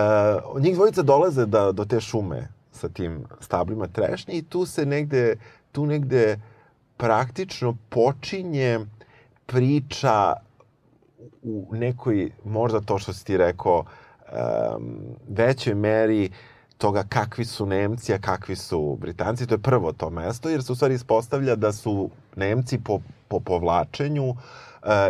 [0.59, 5.35] njih dvojica dolaze da, do te šume sa tim stablima trešnje i tu se negde,
[5.71, 6.39] tu negde
[6.97, 8.79] praktično počinje
[9.45, 10.33] priča
[11.43, 13.83] u nekoj, možda to što si ti rekao,
[14.31, 16.29] um, većoj meri
[16.81, 19.47] toga kakvi su Nemci, a kakvi su Britanci.
[19.47, 23.39] To je prvo to mesto, jer se u stvari ispostavlja da su Nemci po, po
[23.39, 24.37] povlačenju uh,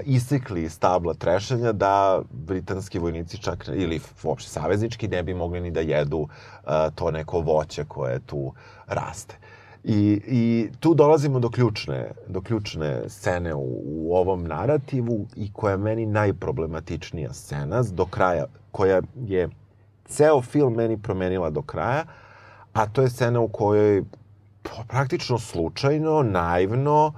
[0.03, 5.79] isikli stabla trešanja da britanski vojnici čak, ili uopšte saveznički, ne bi mogli ni da
[5.79, 6.29] jedu uh,
[6.95, 8.53] to neko voće koje tu
[8.87, 9.37] raste.
[9.83, 15.71] I, I tu dolazimo do ključne, do ključne scene u, u ovom narativu i koja
[15.71, 19.49] je meni najproblematičnija scena do kraja, koja je
[20.11, 22.03] ceo film meni promenila do kraja,
[22.73, 24.03] a to je scena u kojoj
[24.87, 27.13] praktično slučajno, naivno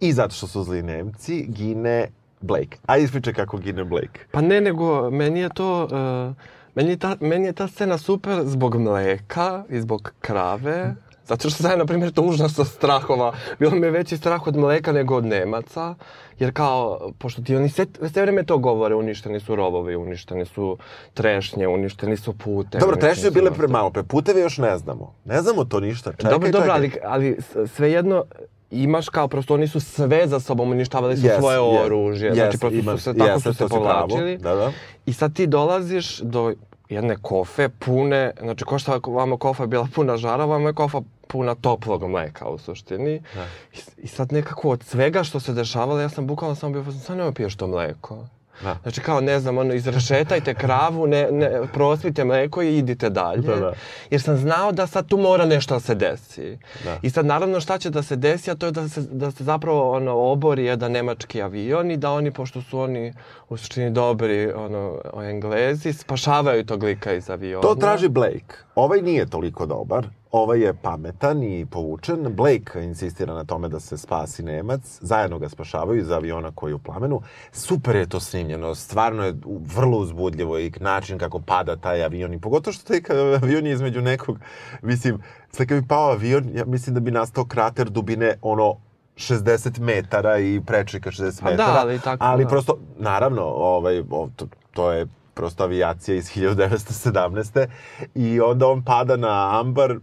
[0.00, 2.08] i zato što su zli Nemci, gine
[2.40, 2.78] Blake.
[2.86, 4.20] A ispričaj kako gine Blake.
[4.30, 5.84] Pa ne, nego meni je to...
[5.84, 6.36] Uh,
[6.74, 10.94] meni, je ta, meni je ta scena super zbog mleka i zbog krave.
[11.26, 13.32] Zato što sam, na primjer, to užasno strahova.
[13.58, 15.94] Bilo mi je veći strah od mleka nego od Nemaca.
[16.38, 20.78] Jer kao, pošto ti oni sve, sve vreme to govore, uništeni su rovovi, uništeni su
[21.14, 22.78] trešnje, uništeni su pute.
[22.78, 25.14] Dobro, trešnje bile pre malo, pre puteve još ne znamo.
[25.24, 26.10] Ne znamo to ništa.
[26.12, 27.38] Čekaj, dobro, dobro, ali, ali
[27.74, 28.24] svejedno,
[28.70, 32.30] imaš kao prosto oni su sve za sobom uništavali su yes, svoje yes, oružje.
[32.30, 34.38] Yes, znači prosto imaš, su se tako yes, su se povlačili.
[34.38, 34.72] Da, da.
[35.06, 36.54] I sad ti dolaziš do
[36.92, 41.54] jedne kofe pune, znači ko šta vama kofa bila puna žara, vama je kofa puna
[41.54, 43.22] toplog mleka u suštini.
[43.34, 43.46] Da.
[43.72, 47.16] I, I sad nekako od svega što se dešavalo, ja sam bukvalno samo bio, sad
[47.16, 48.26] nemoj piješ to mleko.
[48.62, 48.76] Da.
[48.82, 53.42] Znači kao, ne znam, ono, izrešetajte kravu, ne, ne, prospite mleko i idite dalje.
[53.42, 53.72] Da, da.
[54.10, 56.58] Jer sam znao da sad tu mora nešto da se desi.
[56.84, 56.98] Da.
[57.02, 59.44] I sad naravno šta će da se desi, a to je da se, da se
[59.44, 63.12] zapravo ono, obori jedan nemački avion i da oni, pošto su oni
[63.48, 67.62] u suštini dobri ono, englezi, spašavaju tog lika iz aviona.
[67.62, 68.54] To traži Blake.
[68.74, 72.34] Ovaj nije toliko dobar ovaj je pametan i povučen.
[72.36, 74.80] Blake insistira na tome da se spasi Nemac.
[75.00, 77.20] Zajedno ga spašavaju iz aviona koji je u plamenu.
[77.52, 78.74] Super je to snimljeno.
[78.74, 79.34] Stvarno je
[79.74, 82.34] vrlo uzbudljivo i način kako pada taj avion.
[82.34, 84.38] I pogotovo što taj avion je između nekog...
[84.82, 88.76] Mislim, sve kad bi pao avion, ja mislim da bi nastao krater dubine ono
[89.16, 91.70] 60 metara i prečnika 60 metara.
[91.70, 92.24] A da, ali tako.
[92.24, 92.48] Ali da.
[92.48, 94.02] prosto, naravno, ovaj,
[94.36, 97.66] to, to je prosto avijacija iz 1917.
[98.14, 99.98] I onda on pada na ambar,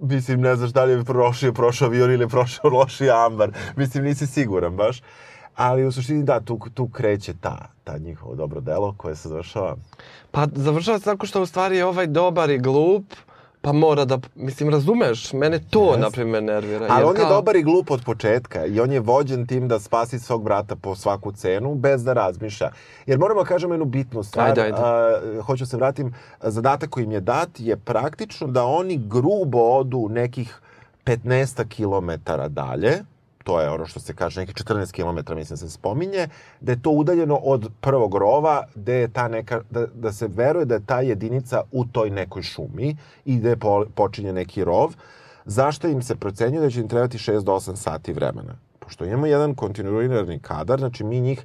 [0.00, 3.52] mislim, ne znaš da li je prošao, prošao avion ili je prošao loši ambar.
[3.76, 5.02] Mislim, nisi siguran baš.
[5.56, 9.76] Ali u suštini da, tu, tu kreće ta, ta njihovo dobro delo koje se završava.
[10.30, 13.04] Pa završava se tako što u stvari je ovaj dobar i glup,
[13.62, 16.00] pa mora da, mislim, razumeš, mene to, yes.
[16.00, 16.86] na primjer, nervira.
[16.90, 17.22] Ali on kao...
[17.22, 20.76] je dobar i glup od početka i on je vođen tim da spasi svog brata
[20.76, 22.70] po svaku cenu, bez da razmišlja.
[23.06, 24.76] Jer moramo da kažemo jednu bitnu stvar, ajde, ajde.
[24.78, 30.08] A, hoću se vratim, zadatak koji im je dat je praktično da oni grubo odu
[30.10, 30.60] nekih
[31.04, 32.98] 15 km dalje,
[33.44, 36.28] to je ono što se kaže, neki 14 km mislim se spominje,
[36.60, 40.64] da je to udaljeno od prvog rova, da je ta neka, da, da se veruje
[40.64, 44.94] da je ta jedinica u toj nekoj šumi i je po, počinje neki rov,
[45.44, 48.54] zašto im se procenjuje da će im trebati 6 do 8 sati vremena.
[48.78, 51.44] Pošto imamo jedan kontinuirani kadar, znači mi njih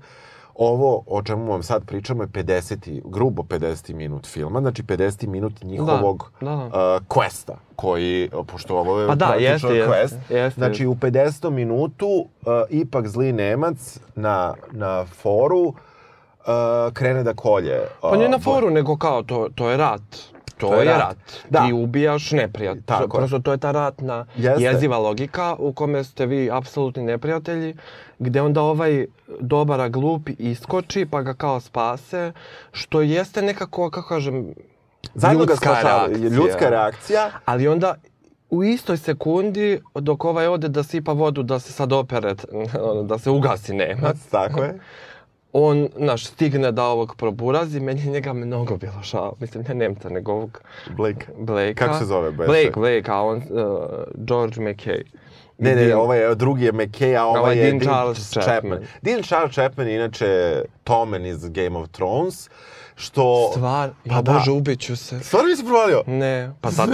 [0.56, 3.02] ovo o čemu vam sad pričamo je 50.
[3.06, 3.94] grubo 50.
[3.94, 5.28] minut filma, znači 50.
[5.28, 6.66] minut njihovog da, da, da.
[6.66, 11.50] Uh, questa, koji, pošto ovo je pa da, jeste, quest, jeste, jeste, znači u 50.
[11.50, 12.28] minutu uh,
[12.70, 15.74] ipak zli Nemac na, na foru
[16.46, 17.80] uh, krene da kolje.
[17.82, 20.36] Uh, pa nije na foru, nego kao to, to je rat.
[20.58, 21.00] To, to je rat.
[21.00, 21.18] rat.
[21.50, 21.66] Da.
[21.66, 22.86] Ti ubijaš neprijatelja.
[22.86, 24.64] Tako Prosto to je ta ratna Jeste.
[24.64, 27.76] jeziva logika u kome ste vi apsolutni neprijatelji,
[28.20, 29.06] gde onda ovaj
[29.40, 32.32] dobar glup iskoči pa ga kao spase,
[32.72, 34.54] što jeste nekako, kako kažem,
[35.14, 36.30] Zajedno ljudska ga reakcija.
[36.30, 37.32] Ljudska reakcija.
[37.46, 37.96] Ali onda
[38.50, 42.36] u istoj sekundi dok ovaj ode da sipa vodu da se sad opere,
[43.10, 44.80] da se ugasi Nemac, Tako je.
[45.54, 49.34] on, naš, stigne da ovog proburazi, meni je njega mnogo bilo žao.
[49.40, 50.62] Mislim, ne Nemca, nego ovog
[50.98, 51.26] Blake.
[51.38, 51.74] Blakea.
[51.74, 52.32] Kako se zove?
[52.32, 53.44] Blake, Blake, a on, uh,
[54.16, 55.02] George McKay.
[55.58, 58.80] Ne, ne, Dean- ovaj je, drugi je McKay, a ovaj, Ovaj je Dean Charles Chapman.
[59.02, 62.50] Dean Charles Chapman je inače Tommen iz Game of Thrones,
[62.96, 63.50] što...
[63.52, 64.32] Stvar, Pa pa da.
[64.34, 65.20] bože, ubiću se.
[65.20, 66.04] Stvarno nisi provalio?
[66.08, 66.92] Ne, pa zato...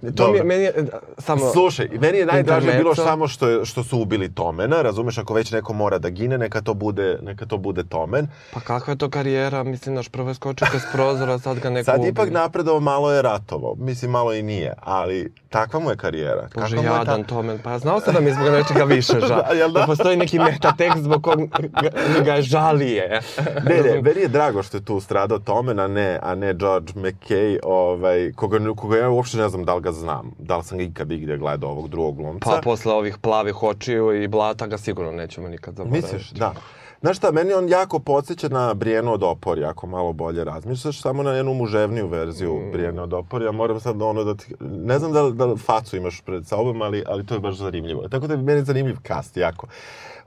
[0.00, 0.86] Ne- To mi je, meni je,
[1.18, 1.50] samo...
[1.50, 5.52] Slušaj, meni je najdraže bilo samo što, je, što su ubili Tomena, razumeš, ako već
[5.52, 8.26] neko mora da gine, neka to bude, neka to bude Tomen.
[8.52, 9.62] Pa kakva je to karijera?
[9.62, 12.08] Mislim, naš prvo je skočio kroz prozora, sad ga neko Sad ubi.
[12.08, 13.74] ipak napredovao, malo je ratovao.
[13.76, 16.48] Mislim, malo i nije, ali takva mu je karijera.
[16.54, 17.58] Bože, Kakva je ta- jadan Tomen.
[17.58, 19.42] Pa ja znao sam da mi zbog nečega više žal.
[19.42, 19.80] Da, jel da?
[19.80, 21.38] da postoji neki metatekst zbog kog
[21.72, 21.90] ga,
[22.22, 23.20] ga je žalije.
[23.64, 26.92] Ne, ne, meni je drago što je tu stradao Tomen, a ne, a ne George
[26.96, 30.78] McKay, ovaj, koga, koga ja uopšte ne znam da li ga znam, da li sam
[30.78, 32.50] ga ikad igdje gledao ovog drugog glumca.
[32.50, 36.14] Pa posle ovih plavih očiju i blata ga sigurno nećemo nikad zaboraviti.
[36.14, 36.54] Misliš, da.
[37.00, 41.22] Znaš šta, meni on jako podsjeća na Brijenu od Opori, ako malo bolje razmišljaš, samo
[41.22, 42.72] na jednu muževniju verziju Mm.
[42.72, 45.58] Brijene od Opori, ja moram sad ono da ti, ne znam da li, da li
[45.58, 48.08] facu imaš pred sobom, ali, ali to je baš zanimljivo.
[48.08, 49.66] Tako da je meni zanimljiv kast, jako.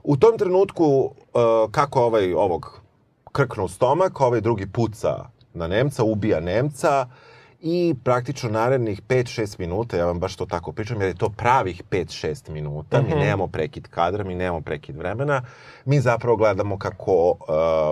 [0.04, 2.85] U tom trenutku, uh, kako ovaj, ovog
[3.36, 7.08] krknu u stomak, ovaj drugi puca na Nemca, ubija Nemca
[7.60, 11.82] i praktično narednih 5-6 minuta, ja vam baš to tako pričam, jer je to pravih
[11.90, 15.42] 5-6 minuta, mi nemamo prekid kadra, mi nemamo prekid vremena,
[15.84, 17.36] mi zapravo gledamo kako uh,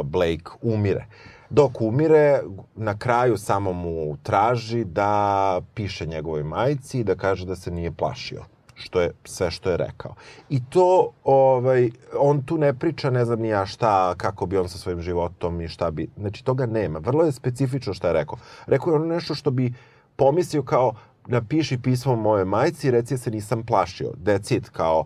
[0.07, 1.07] Blake umire.
[1.50, 2.40] Dok umire,
[2.74, 7.92] na kraju samo mu traži da piše njegovoj majci i da kaže da se nije
[7.92, 10.14] plašio što je sve što je rekao.
[10.48, 14.68] I to, ovaj, on tu ne priča, ne znam ni ja šta, kako bi on
[14.68, 16.98] sa svojim životom i šta bi, znači toga nema.
[16.98, 18.38] Vrlo je specifično šta je rekao.
[18.66, 19.74] Rekao je ono nešto što bi
[20.16, 20.92] pomislio kao,
[21.26, 24.12] napiši pismo moje majci i reci se nisam plašio.
[24.50, 25.04] It, kao,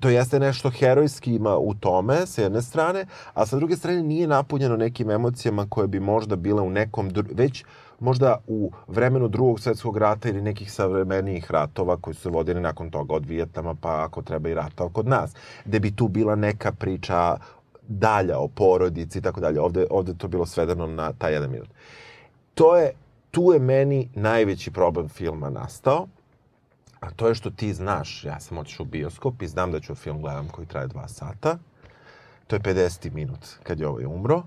[0.00, 4.26] to jeste nešto herojski ima u tome, s jedne strane, a sa druge strane nije
[4.26, 7.64] napunjeno nekim emocijama koje bi možda bile u nekom, već
[8.00, 12.90] možda u vremenu drugog svjetskog rata ili nekih savremenijih ratova koji su se vodili nakon
[12.90, 16.72] toga od Vijetnama, pa ako treba i rata kod nas, gde bi tu bila neka
[16.72, 17.36] priča
[17.88, 19.60] dalja o porodici i tako dalje.
[19.60, 21.68] Ovde, ovde to bilo svedeno na taj jedan minut.
[22.54, 22.92] To je,
[23.30, 26.06] tu je meni najveći problem filma nastao,
[27.00, 29.94] a to je što ti znaš, ja sam otišao u bioskop i znam da ću
[29.94, 31.58] film gledam koji traje dva sata.
[32.46, 33.12] To je 50.
[33.12, 34.42] minut kad je ovaj umro.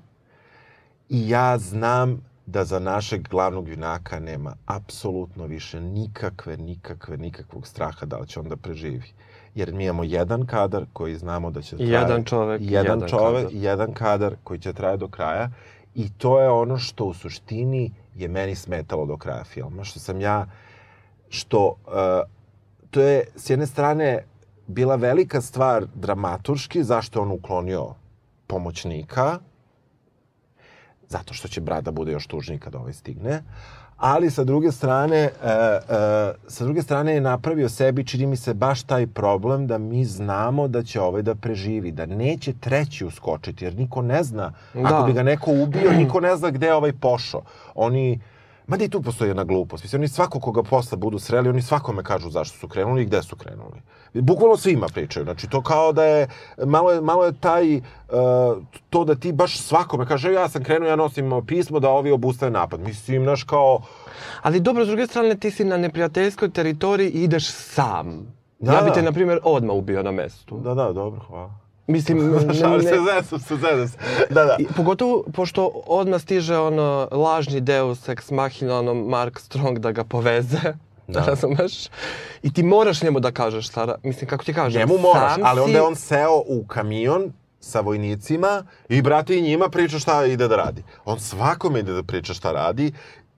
[1.10, 8.06] I ja znam da za našeg glavnog junaka nema apsolutno više nikakve, nikakve, nikakvog straha
[8.06, 9.14] da li će on da preživi.
[9.56, 13.44] Jer mi imamo jedan kadar koji znamo da će I jedan čovek, jedan, jedan čovek,
[13.44, 13.64] kadar.
[13.64, 15.52] jedan kadar koji će traje do kraja
[15.96, 20.22] i to je ono što u suštini je meni smetalo do kraja filma, što sam
[20.22, 20.46] ja
[21.30, 21.74] što uh,
[22.90, 24.24] to je s jedne strane
[24.68, 27.94] bila velika stvar dramaturški zašto on uklonio
[28.48, 29.40] pomoćnika
[31.10, 33.43] zato što će brat da bude još tužniji kada ovaj stigne.
[33.98, 35.80] Ali sa druge strane e, e,
[36.48, 40.67] sa druge strane je napravio sebi čini mi se baš taj problem da mi znamo
[40.67, 44.54] da će ovaj da preživi da neće treći uskočiti jer niko ne zna.
[44.74, 45.04] Ako Da.
[45.04, 47.41] bi ga neko ubio niko ne zna gde je ovaj pošao.
[47.76, 48.19] Oni
[48.70, 49.84] Mada i tu postoji jedna glupost.
[49.84, 53.22] Mislim, oni svako koga posle budu sreli, oni svakome kažu zašto su krenuli i gde
[53.24, 53.82] su krenuli.
[54.14, 55.24] Bukvalno svima pričaju.
[55.24, 56.28] Znači, to kao da je,
[56.66, 57.84] malo je, malo je taj, uh,
[58.90, 62.52] to da ti baš svakome kaže, ja sam krenuo, ja nosim pismo da ovi obustave
[62.52, 62.80] napad.
[62.80, 63.82] Mislim, znaš, kao,
[64.42, 68.34] Ali dobro, s druge strane, ti si na neprijateljskoj teritoriji i ideš sam.
[68.60, 68.94] Da, ja bi da.
[68.94, 70.60] te, na primjer, odmah ubio na mestu.
[70.60, 71.69] da, da, dobro, hvala.
[71.89, 73.97] Mislim, ne, Šalim se, ne, zezam se, zezam se.
[74.30, 74.56] Da, da.
[74.60, 80.04] I pogotovo pošto odmah stiže ono lažni deus ex machina, ono Mark Strong da ga
[80.04, 80.60] poveze.
[81.08, 81.19] Da.
[81.28, 81.88] Razumeš?
[82.43, 84.80] I ti moraš njemu da kažeš šta, ra- mislim kako ti kažem.
[84.80, 89.38] Njemu moraš, sam ali onda si- je on seo u kamion sa vojnicima i brate
[89.38, 90.84] i njima priča šta ide da radi.
[91.06, 92.91] On svakome ide da priča šta radi,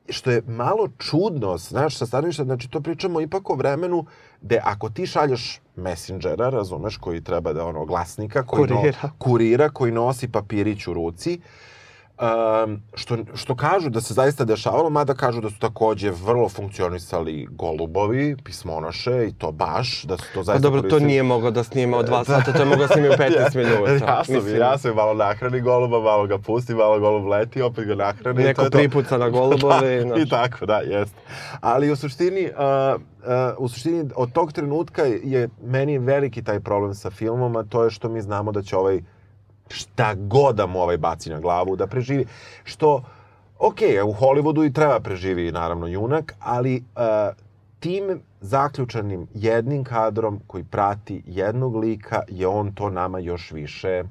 [0.09, 4.05] što je malo čudno, znaš, sa stanovišta, znači to pričamo ipak o vremenu
[4.41, 8.97] gde ako ti šalješ messengera, razumeš, koji treba da ono glasnika, koji Kurira.
[9.03, 11.39] No, kurira koji nosi papirić u ruci,
[12.21, 17.47] Um, što, što kažu da se zaista dešavalo, mada kažu da su takođe vrlo funkcionisali
[17.51, 21.07] golubovi, pismonoše i to baš, da su to Pa zaista dobro, to koristili.
[21.07, 24.05] nije mogao da snima od dva sata, to je mogao da snimi u 15 minuta.
[24.05, 27.85] Ja sam, Mislim, ja sam malo nahrani goluba, malo ga pusti, malo golub leti, opet
[27.85, 28.43] ga nahrani.
[28.43, 28.77] Neko to to.
[28.77, 30.21] pripuca na golubove, da, znaš.
[30.21, 31.15] I tako, da, jest.
[31.61, 36.93] Ali u suštini, uh, uh, u suštini od tog trenutka je meni veliki taj problem
[36.93, 39.01] sa filmom, a to je što mi znamo da će ovaj
[39.71, 42.25] šta god da mu ovaj baci na glavu da preživi.
[42.63, 43.03] Što,
[43.59, 47.35] ok, u Hollywoodu i treba preživi naravno junak, ali uh,
[47.79, 54.03] tim zaključanim jednim kadrom koji prati jednog lika je on to nama još više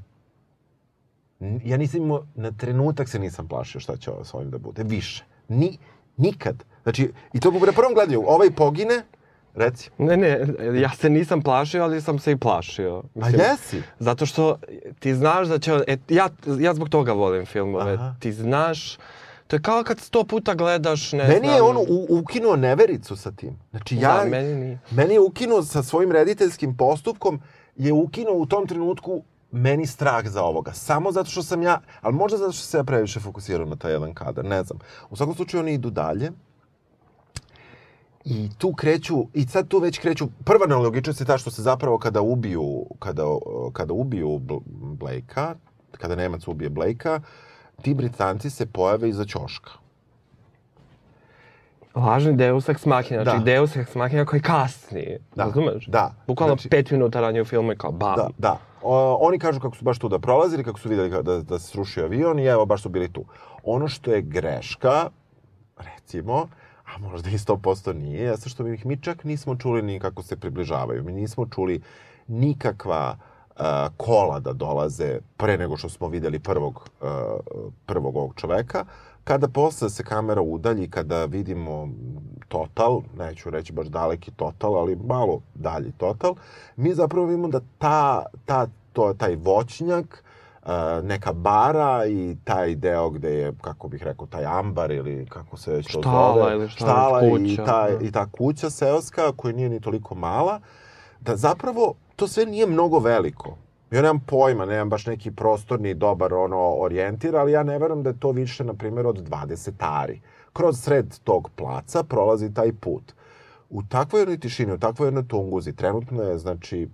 [1.64, 4.82] ja nisam imao, na trenutak se nisam plašio šta će ovo s ovim da bude.
[4.82, 5.24] Više.
[5.48, 5.78] Ni,
[6.16, 6.64] nikad.
[6.82, 9.02] Znači, i to na prvom gledanju, ovaj pogine,
[9.54, 9.90] reci.
[9.98, 10.46] Ne, ne,
[10.80, 13.02] ja se nisam plašio, ali sam se i plašio.
[13.22, 13.82] A jesi?
[13.98, 14.58] Zato što
[14.98, 15.84] ti znaš da će...
[15.86, 16.28] E, ja,
[16.60, 17.92] ja zbog toga volim filmove.
[17.92, 18.14] Aha.
[18.20, 18.98] Ti znaš...
[19.46, 21.54] To je kao kad sto puta gledaš, ne Meni znam...
[21.54, 23.58] je on u, ukinuo nevericu sa tim.
[23.70, 24.78] Znači, ja, Da, meni nije.
[24.90, 27.40] meni je ukinuo sa svojim rediteljskim postupkom,
[27.76, 29.22] je ukinuo u tom trenutku
[29.52, 30.72] meni strah za ovoga.
[30.72, 33.92] Samo zato što sam ja, ali možda zato što se ja previše fokusirao na taj
[33.92, 34.78] jedan kadar, ne znam.
[35.10, 36.30] U svakom slučaju oni idu dalje.
[38.24, 41.98] I tu kreću, i sad tu već kreću, prva nelogičnost je ta što se zapravo
[41.98, 42.64] kada ubiju,
[42.98, 43.22] kada,
[43.72, 44.62] kada ubiju Bl-
[44.94, 45.54] Blakea,
[45.92, 47.20] kada Nemac ubije Blakea,
[47.82, 49.70] ti Britanci se pojave iza ćoška.
[51.96, 53.44] Lažni Deus Ex Machina, znači Da.
[53.44, 55.86] Deus Ex Machina koji kasni, Da, razumeš?
[55.86, 56.14] da.
[56.26, 58.16] Bukvalno Znači- pet minuta ranije u filmu i kao bam.
[58.16, 58.58] Da, da.
[58.82, 61.58] O, oni kažu kako su baš tu da prolazili, kako su vidjeli ka- da, da
[61.58, 63.24] se srušio avion i evo, baš su bili tu.
[63.64, 65.10] Ono što je greška,
[65.78, 66.48] recimo,
[66.94, 70.36] a možda i 100% nije, jeste što mi mi čak nismo čuli ni kako se
[70.36, 71.04] približavaju.
[71.04, 71.80] Mi nismo čuli
[72.28, 73.64] nikakva uh,
[73.96, 77.08] kola da dolaze pre nego što smo vidjeli prvog, uh,
[77.86, 78.84] prvog ovog čoveka.
[79.24, 81.88] Kada posle se kamera udalji, kada vidimo
[82.48, 86.34] total, neću reći baš daleki total, ali malo dalji total,
[86.76, 90.24] mi zapravo vidimo da ta, ta, to, taj voćnjak,
[91.02, 95.72] neka bara i taj deo gde je, kako bih rekao, taj ambar ili kako se
[95.72, 96.54] već to Štala zove.
[96.54, 98.06] ili šta štala već, i, kuća, ta, da.
[98.06, 100.60] i ta kuća seoska koja nije ni toliko mala,
[101.20, 103.56] da zapravo to sve nije mnogo veliko.
[103.90, 108.10] Ja nemam pojma, nemam baš neki prostorni dobar ono orijentir, ali ja ne verujem da
[108.10, 110.20] je to više, na primjer, od 20 ari.
[110.52, 113.12] Kroz sred tog placa prolazi taj put.
[113.70, 116.88] U takvoj jednoj tišini, u takvoj jednoj tunguzi, trenutno je, znači,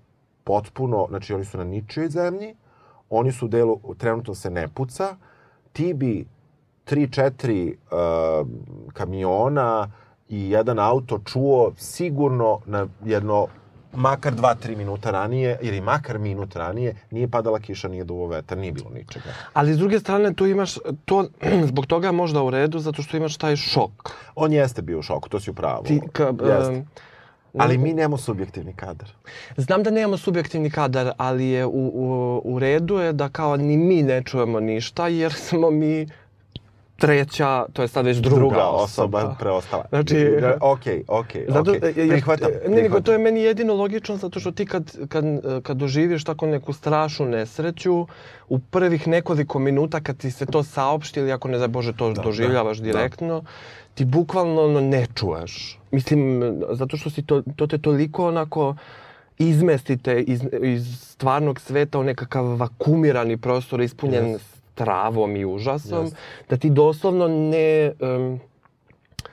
[0.45, 2.55] potpuno, znači, oni su na ničijoj zemlji,
[3.11, 5.17] oni su u delu, trenutno se ne puca,
[5.73, 6.27] ti bi
[6.87, 8.49] 3-4 uh,
[8.93, 9.91] kamiona
[10.29, 13.47] i jedan auto čuo sigurno na jedno
[13.97, 18.73] makar 2-3 minuta ranije, ili makar minut ranije, nije padala kiša, nije duvo vetar, nije
[18.73, 19.25] bilo ničega.
[19.53, 21.29] Ali s druge strane tu imaš, to
[21.71, 24.11] zbog toga možda u redu, zato što imaš taj šok.
[24.35, 25.85] On jeste bio u šoku, to si u pravu.
[25.85, 26.75] Ti, ka, Jeste.
[26.75, 26.87] em,
[27.59, 29.09] Ali mi nemamo subjektivni kadar.
[29.57, 33.77] Znam da nemamo subjektivni kadar, ali je u, u, u redu je da kao ni
[33.77, 36.09] mi ne čujemo ništa, jer smo mi
[36.97, 39.85] treća, to je sad već druga, Druga osoba preostala.
[39.89, 40.29] Znači-
[40.61, 41.93] okej, okej, Zato, okej.
[41.97, 45.25] jer- Prihvatam, Ne, nego to je meni jedino logično, zato što ti kad, kad,
[45.63, 48.07] kad doživiš tako neku strašnu nesreću,
[48.49, 52.13] u prvih nekoliko minuta kad ti se to saopšti ili ako ne za Bože to
[52.13, 53.43] doživljavaš da, direktno,
[53.95, 55.79] ti bukvalno ono, ne čuješ.
[55.91, 58.75] Mislim, zato što si to, to te toliko onako
[59.39, 64.56] izmestite iz, iz stvarnog sveta u nekakav vakumirani prostor ispunjen Yes.
[64.77, 66.15] Travom i užasom, Yes.
[66.51, 67.93] da ti doslovno ne...
[68.01, 68.41] em,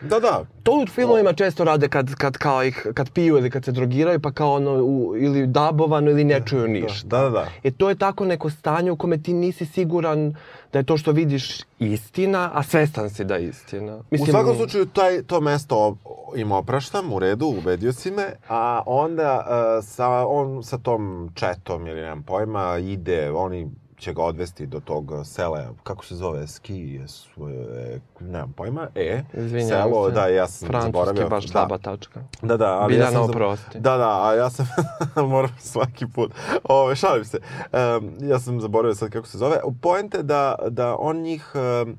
[0.02, 0.46] Da, da.
[0.64, 4.20] to u filmovima često rade kad, kad, kao ih, kad piju ili kad se drogiraju,
[4.20, 7.08] pa kao ono, u, ili dabovano ili ne čuju ništa.
[7.08, 7.48] Da, da, da.
[7.64, 10.36] E to je tako neko stanje u kome ti nisi siguran
[10.74, 14.00] da je to što vidiš istina, a svestan si da je istina.
[14.12, 15.98] U svakom slučaju, taj, to mesto
[16.36, 21.88] im opraštam, u redu, ubedio si me, a onda uh, sa, on sa tom četom,
[21.88, 23.70] ili nemam pojma, ide, oni
[24.04, 29.68] će ga odvesti do tog sela, kako se zove, ski, e, nemam pojma, e, Izvinjam
[29.68, 30.16] selo, se.
[30.16, 31.30] da, ja sam Francuski zaboravio.
[31.30, 32.24] baš da, slaba tačka.
[32.42, 33.30] Da, da, ali Biljana, ja sam...
[33.30, 33.80] oprosti.
[33.80, 34.68] Da, da, a ja sam...
[35.34, 36.32] moram svaki put.
[36.64, 37.40] Ove, šalim se.
[37.72, 39.58] Um, ja sam zaboravio sad kako se zove.
[39.82, 41.52] Poenta je da, da on njih...
[41.56, 41.98] Um,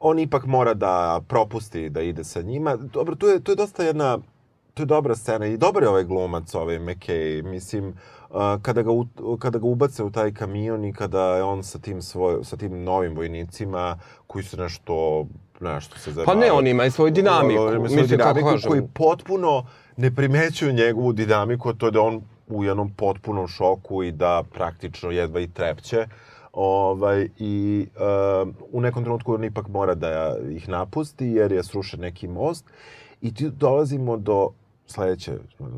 [0.00, 2.76] on ipak mora da propusti da ide sa njima.
[2.76, 4.18] Dobro, tu je, tu je dosta jedna...
[4.74, 7.42] To je dobra scena i dobar je ovaj glumac, ovaj McKay.
[7.42, 7.94] Mislim,
[8.62, 9.06] kada, ga u,
[9.38, 12.84] kada ga ubace u taj kamion i kada je on sa tim, svoj, sa tim
[12.84, 15.26] novim vojnicima koji su nešto
[15.60, 17.62] nešto se Pa ne, on ima i svoju dinamiku.
[17.76, 19.66] Ima svoju dinamiku koji potpuno
[19.96, 25.10] ne primećuju njegovu dinamiku, to je da on u jednom potpunom šoku i da praktično
[25.10, 26.06] jedva i trepće.
[26.52, 27.86] Ovaj, I
[28.42, 32.64] uh, u nekom trenutku on ipak mora da ih napusti jer je srušen neki most.
[33.20, 34.50] I tu dolazimo do
[34.86, 35.32] sledeće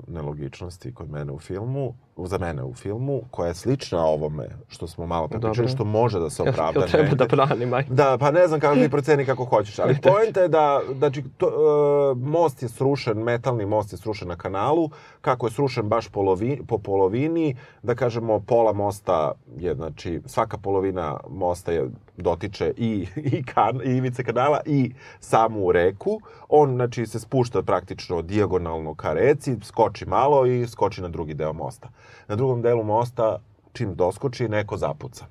[0.07, 1.95] nelogičnosti kod mene u filmu.
[2.27, 5.51] Za mene u filmu, koja je slična ovome što smo malo pre Dobro.
[5.53, 6.81] pričali, što može da se opravda.
[6.81, 7.85] Jel treba da branim, aj?
[7.89, 11.47] Da, pa ne znam kako ti proceni kako hoćeš, ali poenta je da, znači, to,
[11.47, 14.91] uh, most je srušen, metalni most je srušen na kanalu,
[15.21, 21.16] kako je srušen baš polovi, po polovini, da kažemo pola mosta je, znači, svaka polovina
[21.31, 26.21] mosta je dotiče i, i, kan, i ivice kanala i samu reku.
[26.49, 31.53] On, znači, se spušta praktično dijagonalno ka reci, skoči malo i skoči na drugi deo
[31.53, 31.89] mosta.
[32.29, 33.39] Na drugom delu mosta,
[33.73, 35.27] čim doskoči, neko zapuca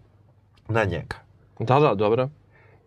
[0.67, 1.15] na njega.
[1.59, 2.29] Da, da, dobro.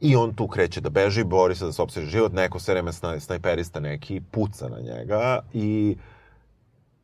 [0.01, 2.93] I on tu kreće da beži, bori se da se opseže život, neko se reme
[2.93, 5.97] snaj, snajperista neki puca na njega i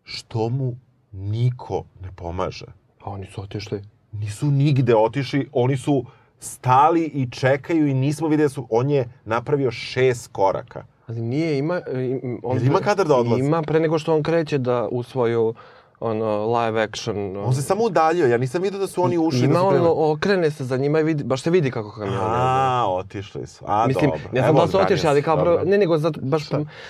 [0.02, 0.76] što mu
[1.12, 2.66] niko ne pomaže.
[3.00, 3.82] A oni su otišli.
[4.12, 6.04] Nisu nigde otišli, oni su
[6.38, 10.84] stali i čekaju i nismo videli da su, on je napravio šest koraka.
[11.06, 11.80] Ali nije, ima...
[11.88, 13.42] im- On, Jel ima kadar da odlazi?
[13.42, 15.54] Ima, pre nego što on kreće da u svoju
[16.00, 17.36] ono, live action...
[17.36, 19.44] On se samo udaljio, ja nisam vidio da su oni ušli.
[19.44, 19.90] Ima da krenuli.
[19.96, 22.18] okrene se za njima i vidi, baš se vidi kako kamion.
[22.20, 23.64] A, otišli su.
[23.68, 24.28] A, Mislim, dobro.
[24.32, 25.62] ne znam da su otišli, ali kao, dobro.
[25.64, 26.48] ne nego zato, baš,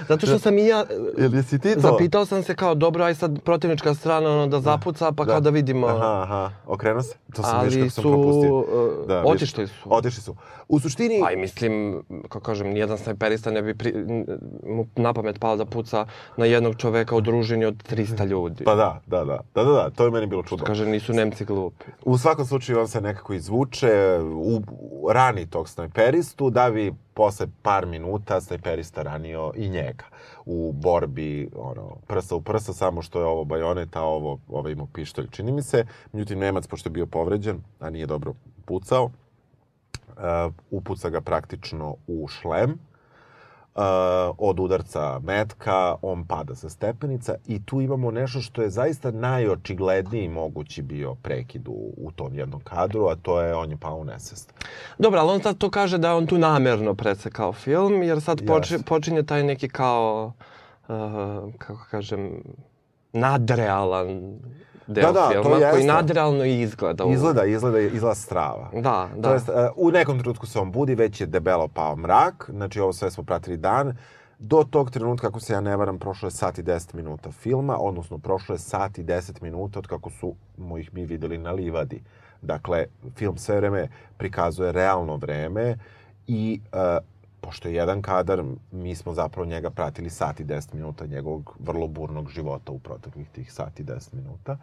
[0.09, 0.85] zato što sam i ja,
[1.19, 1.81] Jel jesi ti to?
[1.81, 5.51] zapitao sam se kao, dobro, aj sad protivnička strana ono, da zapuca, pa kao da
[5.51, 5.87] vidimo.
[5.87, 7.15] Aha, aha, okrenuo se.
[7.35, 8.57] To sam viš ali kako sam su, propustio.
[8.59, 8.65] uh,
[9.09, 9.75] Da, viš, otišli su.
[9.85, 10.37] Otišli su.
[10.69, 11.21] U suštini...
[11.25, 13.93] Pa i mislim, kako kažem, nijedan snajperista ne bi pri,
[14.67, 18.65] mu na pamet palo da puca na jednog čoveka u družini od 300 ljudi.
[18.65, 20.65] Pa da, da, da, da, da, da, to je meni bilo čudno.
[20.65, 21.85] Kaže, nisu Nemci glupi.
[22.05, 24.61] U svakom slučaju on se nekako izvuče, u,
[25.13, 30.05] rani tog snajperistu, da bi posle par minuta snajperista ranio i njega
[30.47, 34.87] u borbi ono, prsa u prsa, samo što je ovo bajonet, a ovo, ovo imao
[34.93, 35.87] pištolj, čini mi se.
[36.13, 38.35] Međutim, Nemac, pošto je bio povređen, a nije dobro
[38.65, 39.13] pucao, uh,
[40.71, 42.79] upuca ga praktično u šlem,
[43.77, 43.83] uh,
[44.39, 50.29] od udarca metka, on pada sa stepenica i tu imamo nešto što je zaista najočigledniji
[50.29, 54.05] mogući bio prekid u, u tom jednom kadru, a to je on je pao u
[54.05, 54.55] nesvest.
[54.99, 58.75] Dobro, ali on sad to kaže da on tu namerno presekao film, jer sad poči,
[58.75, 58.87] Jeste.
[58.87, 60.33] počinje taj neki kao,
[60.89, 60.95] uh,
[61.59, 62.43] kako kažem,
[63.13, 64.39] nadrealan
[64.87, 65.87] deo Da, da, to filma, koji jeste.
[65.87, 67.05] nadrealno i izgleda.
[67.05, 68.71] u- Izgleda, izgleda, izgleda strava.
[68.75, 69.23] Da, da.
[69.23, 72.93] To jest, u nekom trenutku se on budi, već je debelo pao mrak, znači ovo
[72.93, 73.97] sve smo pratili dan.
[74.39, 77.79] Do tog trenutka, ako se ja ne varam, prošlo je sat i 10 minuta filma,
[77.79, 81.51] odnosno prošlo je sat i 10 minuta od kako su mo ih mi videli na
[81.53, 82.03] livadi.
[82.43, 82.85] Dakle,
[83.15, 85.79] film sve vreme prikazuje realno vreme
[86.27, 86.79] i uh,
[87.47, 88.43] pošto je jedan kadar,
[88.73, 93.29] mi smo zapravo njega pratili sat i 10 minuta njegovog vrlo burnog života u proteklih
[93.29, 94.59] tih sat i 10 minuta.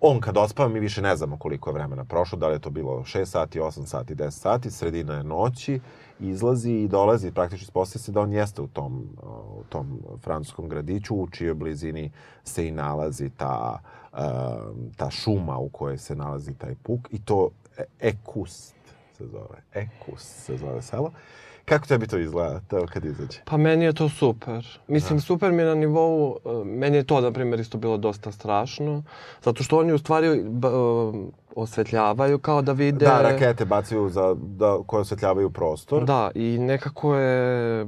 [0.00, 2.70] On kad ospava, mi više ne znamo koliko je vremena prošlo, da li je to
[2.70, 5.80] bilo 6 sati, 8 sati, 10 sati, sredina je noći,
[6.20, 9.08] izlazi i dolazi, praktično ispostavlja se da on jeste u tom,
[9.60, 12.10] u tom francuskom gradiću, u čijoj blizini
[12.44, 13.80] se i nalazi ta,
[14.96, 18.74] ta šuma u kojoj se nalazi taj puk i to e- Ekust
[19.16, 21.12] se zove, Ekust se zove selo.
[21.68, 23.38] Kako tebi to izgleda, to kad izađe?
[23.44, 24.78] Pa meni je to super.
[24.88, 28.32] Mislim, super mi je na nivou, uh, meni je to, na primjer, isto bilo dosta
[28.32, 29.02] strašno,
[29.44, 30.44] zato što oni u stvari
[31.62, 33.06] osvetljavaju kao da vide...
[33.06, 36.04] Da, rakete bacaju za, da, koje osvetljavaju prostor.
[36.04, 37.86] Da, i nekako je,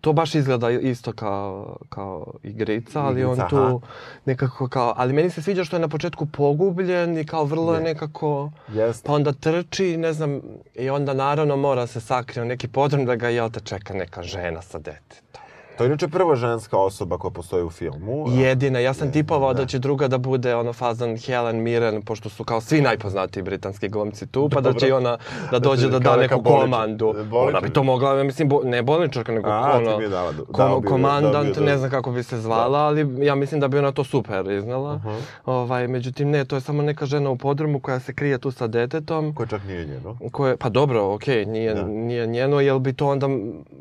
[0.00, 3.80] to baš izgleda isto kao, kao igrica, ali Igrica, on tu
[4.24, 7.80] nekako kao, ali meni se sviđa što je na početku pogubljen i kao vrlo je
[7.80, 9.06] nekako, Jeste.
[9.06, 10.40] pa onda trči, ne znam,
[10.74, 14.22] i onda naravno mora se sakrije u neki podrum da ga, jel te, čeka neka
[14.22, 15.39] žena sa detetom.
[15.80, 18.24] To je inače prva ženska osoba koja postoji u filmu.
[18.30, 19.66] Jedina, ja sam tipovao da da.
[19.66, 24.26] će druga da bude ono fazan Helen Mirren, pošto su kao svi najpoznatiji britanski glumci
[24.26, 24.80] tu, pa da Dobro.
[24.80, 25.18] će i ona
[25.50, 27.04] da dođe da Kao da neka neku bolničar- komandu.
[27.06, 27.38] bolničar.
[27.48, 30.44] Ona bi to mogla, ja mislim, bo, ne bolničarka, nego A, ono, bi dala, dao
[30.46, 33.60] komo- bi komandant, dao bi da- ne znam kako bi se zvala, ali ja mislim
[33.60, 35.00] da bi ona to super iznala.
[35.46, 38.66] ovaj, međutim, ne, to je samo neka žena u podrumu koja se krije tu sa
[38.66, 39.34] detetom.
[39.34, 40.16] Koje čak nije njeno.
[40.32, 41.82] Koje, pa dobro, okej, nije, Da.
[41.84, 43.28] nije njeno, jel bi to onda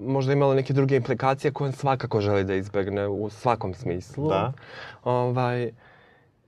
[0.02, 4.30] možda imalo neke druge implikacije koje on svakako želi da izbegne u svakom smislu.
[4.30, 4.54] Da.
[5.04, 5.72] Ovaj,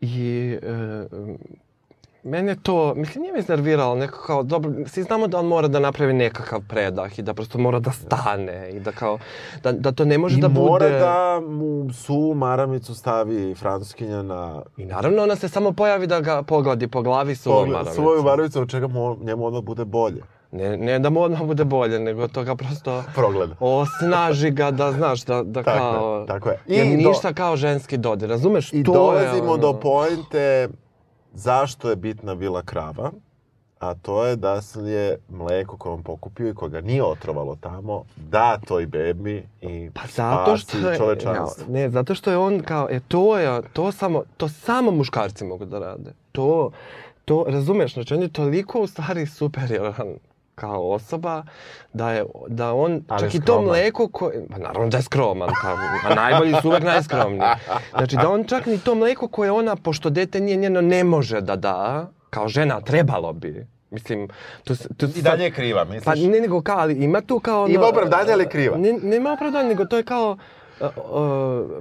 [0.02, 1.06] I e,
[2.24, 5.80] mene to, mislim, nije me iznerviralo, nekako kao, dobro, svi znamo da on mora da
[5.80, 9.18] napravi nekakav predah i da prosto mora da stane i da kao,
[9.64, 10.62] da, da to ne može I da bude...
[10.62, 16.20] mora da mu su maramicu stavi francuskinja na I naravno ona se samo pojavi da
[16.20, 17.96] ga pogladi po glavi suvom pogled, maramicom.
[17.96, 20.22] svoju maramicu, od čega mu, njemu odmah bude bolje.
[20.52, 23.56] Ne, ne da mu odmah bude bolje, nego to ga prosto Progleda.
[23.60, 26.26] osnaži ga da, znaš, da, da Tako je, kao...
[26.28, 26.60] tako je.
[26.68, 28.74] I Jer do- ništa kao ženski dodir, razumeš?
[28.74, 29.58] I to dolazimo je ono...
[29.58, 30.68] do poente
[31.34, 33.12] zašto je bitna bila krava.
[33.80, 38.04] a to je da je mleko koje on pokupio i koje ga nije otrovalo tamo,
[38.16, 41.66] da toj bebi i pa zato što je, čovečanstvo.
[41.70, 45.66] Ne, zato što je on kao, e, to je, to samo, to samo muškarci mogu
[45.66, 46.12] da rade.
[46.32, 46.72] To,
[47.26, 50.08] to, razumeš, znači on je toliko u stvari superioran
[50.62, 51.44] kao osoba,
[51.94, 55.50] da je, da on, Ali čak i to mleko koje, pa naravno da je skroman,
[55.64, 55.70] pa,
[56.10, 57.42] a najbolji su uvek najskromniji.
[57.98, 61.42] Znači da on čak ni to mleko koje ona, pošto dete nije njeno, ne može
[61.42, 63.68] da da, kao žena trebalo bi.
[63.90, 64.28] Mislim,
[64.64, 66.06] to, to, I dalje je kriva, misliš?
[66.06, 67.64] Pa ne nego kao, ali ima tu kao...
[67.64, 68.78] Ono, ima opravdanje, ali kriva.
[68.78, 70.40] Ne, nema opravdanje, nego to je kao uh,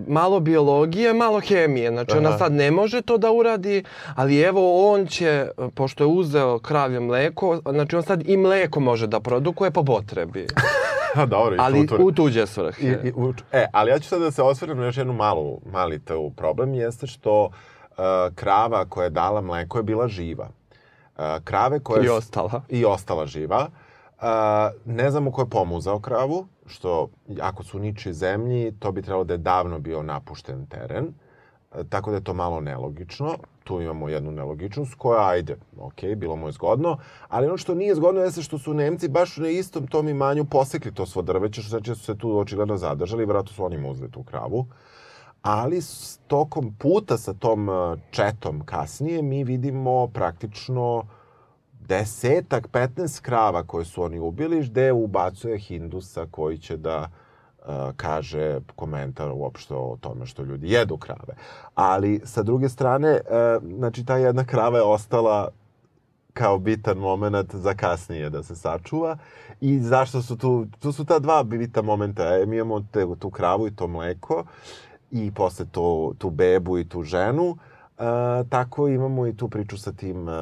[0.06, 1.90] malo biologije, malo hemije.
[1.90, 2.18] Znači, Aha.
[2.18, 3.84] ona sad ne može to da uradi,
[4.14, 9.06] ali evo on će, pošto je uzeo kravlje mleko, znači on sad i mleko može
[9.06, 10.46] da produkuje po potrebi.
[11.26, 12.86] Dobro, ali u tuđe svrhe.
[12.86, 15.60] I, i, u, e, ali ja ću sad da se osvrnem na još jednu malu,
[15.72, 17.96] mali tu problem, jeste što uh,
[18.34, 20.48] krava koja je dala mleko je bila živa
[21.44, 22.04] krave koje...
[22.04, 22.62] I ostala.
[22.68, 23.68] I ostala živa.
[24.84, 27.08] ne znamo ko je pomuzao kravu, što
[27.40, 31.12] ako su niči zemlji, to bi trebalo da je davno bio napušten teren.
[31.88, 33.36] Tako da je to malo nelogično.
[33.64, 36.98] Tu imamo jednu nelogičnost koja, ajde, ok, bilo mu je zgodno.
[37.28, 40.94] Ali ono što nije zgodno jeste što su Nemci baš na istom tom imanju posekli
[40.94, 43.78] to svo drveće, što znači da su se tu očigledno zadržali i vratno su oni
[43.78, 44.58] muzli tu kravu.
[44.58, 44.66] Uh,
[45.42, 51.04] ali s tokom puta sa tom uh, četom kasnije mi vidimo praktično
[51.90, 57.66] desetak, 15 krava koje su oni ubili, gde ubacuje Hindusa koji će da uh,
[57.96, 61.34] kaže komentar uopšte o tome što ljudi jedu krave.
[61.74, 65.48] Ali sa druge strane, uh, znači ta jedna krava je ostala
[66.32, 69.16] kao bitan moment za kasnije da se sačuva.
[69.60, 72.36] I zašto su tu, tu su ta dva bitan momenta.
[72.36, 74.44] E, mi imamo te, tu kravu i to mleko
[75.10, 77.44] i posle to, tu bebu i tu ženu.
[77.50, 77.56] Uh,
[78.48, 80.34] tako imamo i tu priču sa tim uh,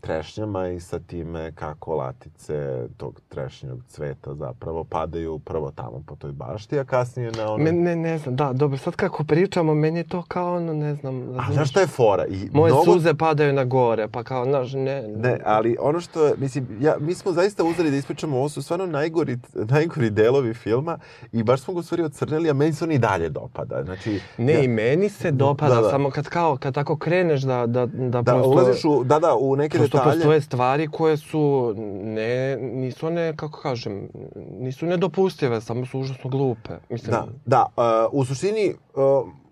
[0.00, 6.32] trešnjama i sa time kako latice tog trešnjog cveta zapravo padaju prvo tamo po toj
[6.32, 7.64] bašti, a kasnije na ono...
[7.64, 10.94] Ne, ne, ne znam, da, dobro, sad kako pričamo, meni je to kao ono, ne
[10.94, 11.38] znam...
[11.38, 12.26] A znaš šta je fora?
[12.26, 12.92] I moje mnogo...
[12.92, 15.08] suze padaju na gore, pa kao, znaš, ne...
[15.08, 18.86] Ne, ali ono što, mislim, ja, mi smo zaista uzeli da ispričamo, ovo su stvarno
[18.86, 20.98] najgori, najgori delovi filma
[21.32, 23.82] i baš smo ga u stvari ocrnili, a meni se on i dalje dopada.
[23.84, 24.60] Znači, ne, ja...
[24.60, 25.90] i meni se dopada, da, da.
[25.90, 28.50] samo kad kao, kad tako kreneš da, da, da, da prosto...
[28.50, 30.16] ulaziš u, da, da, u neke prosto detalje.
[30.16, 34.08] postoje stvari koje su, ne, nisu one, kako kažem,
[34.58, 36.72] nisu nedopustive, samo su užasno glupe.
[36.90, 37.10] Mislim...
[37.10, 37.66] Da, da,
[38.10, 39.02] uh, u suštini, uh,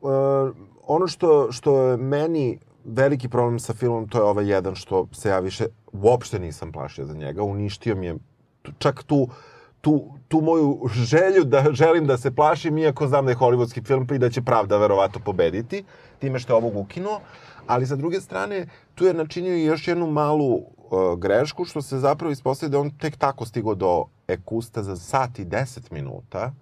[0.01, 0.57] uh,
[0.87, 5.29] ono što, što je meni veliki problem sa filmom, to je ovaj jedan što se
[5.29, 7.43] ja više uopšte nisam plašio za njega.
[7.43, 8.17] Uništio mi je
[8.79, 9.29] čak tu
[9.81, 14.07] tu, tu moju želju da želim da se plašim, iako znam da je hollywoodski film
[14.15, 15.85] i da će pravda verovato pobediti,
[16.19, 17.21] time što je ovog ukinuo.
[17.67, 21.99] Ali sa druge strane, tu je načinio i još jednu malu uh, grešku, što se
[21.99, 26.53] zapravo ispostavlja da on tek tako stigo do Ekusta za sat i 10 minuta.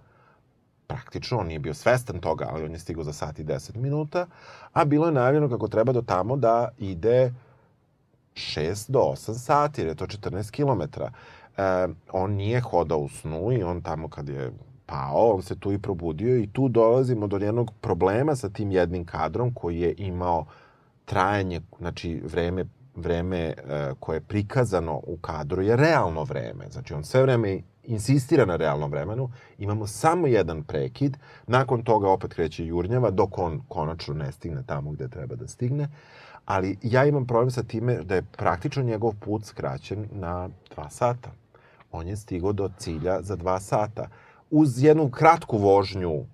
[0.86, 4.26] Praktično, on nije bio svestan toga, ali on je stigao za sat i 10 minuta.
[4.72, 7.32] A bilo je najavljeno kako treba do tamo da ide
[8.34, 11.12] 6 do 8 sati, jer je to 14 kilometara
[11.58, 14.52] e, on nije hodao u snu i on tamo kad je
[14.86, 19.04] pao, on se tu i probudio i tu dolazimo do jednog problema sa tim jednim
[19.04, 20.46] kadrom koji je imao
[21.04, 22.64] trajanje, znači vreme
[22.98, 23.54] vreme e,
[24.00, 26.64] koje je prikazano u kadru je realno vreme.
[26.70, 29.30] Znači on sve vreme insistira na realnom vremenu.
[29.58, 31.16] Imamo samo jedan prekid.
[31.46, 35.88] Nakon toga opet kreće jurnjava dok on konačno ne stigne tamo gde treba da stigne.
[36.44, 41.30] Ali ja imam problem sa time da je praktično njegov put skraćen na dva sata
[41.92, 44.08] on je stigao do cilja za dva sata.
[44.50, 46.24] Uz jednu kratku vožnju uh,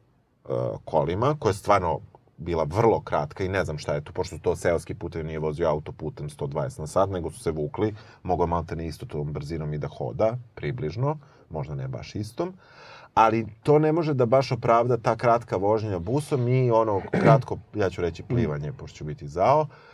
[0.84, 2.00] kolima, koja je stvarno
[2.36, 5.68] bila vrlo kratka i ne znam šta je to, pošto to seoski putev nije vozio
[5.68, 9.78] autoputem 120 na sat, nego su se vukli, mogao malte ne isto tom brzinom i
[9.78, 11.18] da hoda, približno,
[11.50, 12.54] možda ne baš istom,
[13.14, 17.90] ali to ne može da baš opravda ta kratka vožnja busom i ono kratko, ja
[17.90, 19.93] ću reći plivanje, pošto ću biti zao, Uh,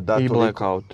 [0.00, 0.84] da I to blackout.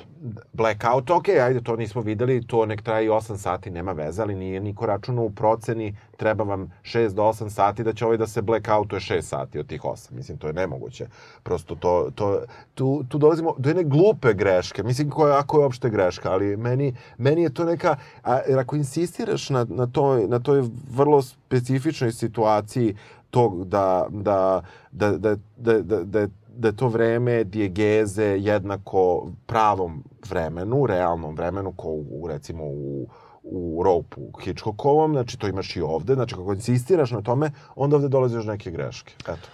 [0.52, 4.34] Blackout, ok, ajde, to nismo videli, to nek traje i 8 sati, nema veze, ali
[4.34, 8.26] nije niko računa u proceni, treba vam 6 do 8 sati, da će ovaj da
[8.26, 10.12] se blackoutuje 6 sati od tih 8.
[10.12, 11.06] Mislim, to je nemoguće.
[11.42, 12.40] Prosto to, to,
[12.74, 16.94] tu, tu dolazimo do jedne glupe greške, mislim, koja, ako je uopšte greška, ali meni,
[17.18, 22.12] meni je to neka, a, jer ako insistiraš na, na, toj, na toj vrlo specifičnoj
[22.12, 22.96] situaciji
[23.30, 24.62] tog da, da,
[24.92, 26.28] da, da, da, da, da, da
[26.62, 33.08] je to vreme dijegeze jednako pravom vremenu, realnom vremenu, ko u, recimo u,
[33.42, 38.08] u ropu Hitchcockovom, znači to imaš i ovde, znači kako insistiraš na tome, onda ovde
[38.08, 39.14] dolaziš neke greške.
[39.22, 39.48] Eto.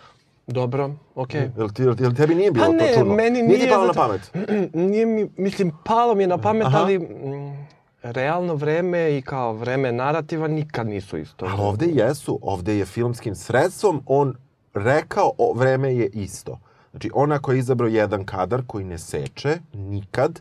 [0.47, 1.51] Dobro, okej.
[1.57, 3.15] Jel, ti, jel, jel tebi nije bilo Pa ne, to čudno?
[3.15, 4.31] meni Nije ti nije palo na zato- pamet?
[4.91, 6.79] Nije mi, mislim, palo mi je na pamet, Aha.
[6.79, 7.67] ali mm,
[8.03, 11.47] realno vreme i kao vreme narativa nikad nisu isto.
[11.47, 14.35] Ali ovde jesu, ovde je filmskim sredstvom on
[14.75, 16.59] rekao o, vreme je isto.
[16.93, 20.41] Znači, on ako je izabrao jedan kadar koji ne seče nikad,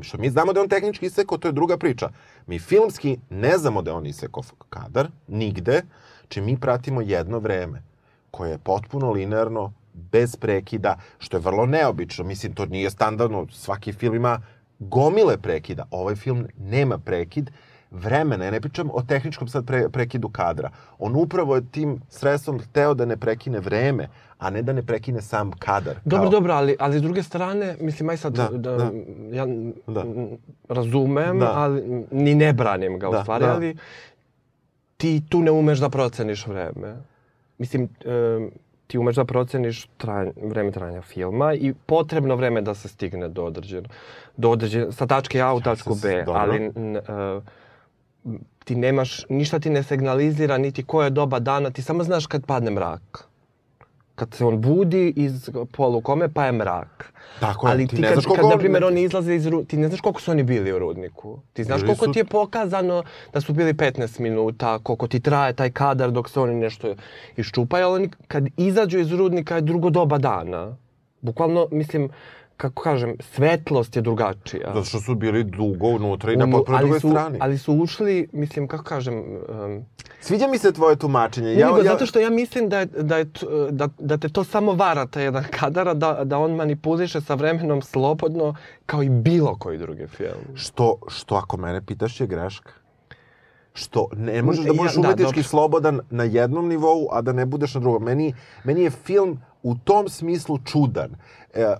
[0.00, 2.10] što mi znamo da je on tehnički isekao, to je druga priča.
[2.46, 5.82] Mi filmski ne znamo da je on isekao kadar, nigde,
[6.28, 7.82] či mi pratimo jedno vreme
[8.30, 9.72] koje je potpuno linearno,
[10.12, 12.24] bez prekida, što je vrlo neobično.
[12.24, 13.46] Mislim, to nije standardno.
[13.52, 14.40] Svaki film ima
[14.78, 15.86] gomile prekida.
[15.90, 17.50] Ovaj film nema prekid
[17.90, 18.44] vremena.
[18.44, 20.70] Ja ne pričam o tehničkom sad pre, prekidu kadra.
[20.98, 24.08] On upravo je tim sredstvom hteo da ne prekine vreme,
[24.38, 25.94] a ne da ne prekine sam kadar.
[26.04, 28.90] Dobro, Kao- dobro, ali, ali s druge strane, mislim, aj sad, Da, da, da.
[29.32, 29.46] ja
[29.86, 30.04] Da.
[30.68, 31.52] razumem, Da.
[31.54, 33.52] ali ni ne branim ga Da, u stvari, da.
[33.52, 33.76] ali
[34.96, 36.96] ti tu ne umeš da proceniš vreme.
[37.58, 38.48] Mislim, e,
[38.86, 43.44] ti umeš da proceniš trajanje, vreme trajanja filma i potrebno vreme da se stigne do
[43.44, 43.88] određeno,
[44.36, 47.00] do određeno, sa tačke A u tačku B, ali n, e,
[48.64, 52.46] ti nemaš, ništa ti ne signalizira, niti koje je doba dana, ti samo znaš kad
[52.46, 53.28] padne mrak.
[54.14, 57.12] Kad se on budi iz polukome, pa je mrak.
[57.40, 59.46] Tako je, Ali ti ti, ne kad, znaš koliko kad, na primjer, oni izlaze iz
[59.46, 59.64] ru...
[59.64, 61.38] ti ne znaš koliko su oni bili u rudniku.
[61.52, 63.02] Ti znaš Bili koliko su- ti je pokazano
[63.32, 66.94] da su bili 15 minuta, koliko ti traje taj kadar dok se oni nešto
[67.36, 70.76] iščupaju, ali oni kad izađu iz rudnika je drugo doba dana.
[71.20, 72.08] Bukvalno, mislim,
[72.56, 74.70] kako kažem, svetlost je drugačija.
[74.74, 77.38] Zato što su bili dugo unutra i na potpuno drugoj su, strani.
[77.40, 79.84] ali su ušli, mislim, kako kažem, um,
[80.20, 81.54] Sviđa mi se tvoje tumačenje.
[81.54, 83.26] Ja, nego, zato što ja mislim da, je, da, je,
[83.70, 87.34] da, da te to samo vara, taj jedan kadar, a da, da on manipuliše sa
[87.34, 88.54] vremenom slobodno
[88.86, 90.54] kao i bilo koji drugi film.
[90.54, 92.70] Što, što ako mene pitaš je greška.
[93.74, 95.42] Što ne možeš da Ja- budeš da, umetnički dobro.
[95.42, 98.02] slobodan na jednom nivou, a da ne budeš na drugom.
[98.02, 98.34] Meni,
[98.64, 101.10] meni je film u tom smislu čudan.
[101.54, 101.74] E,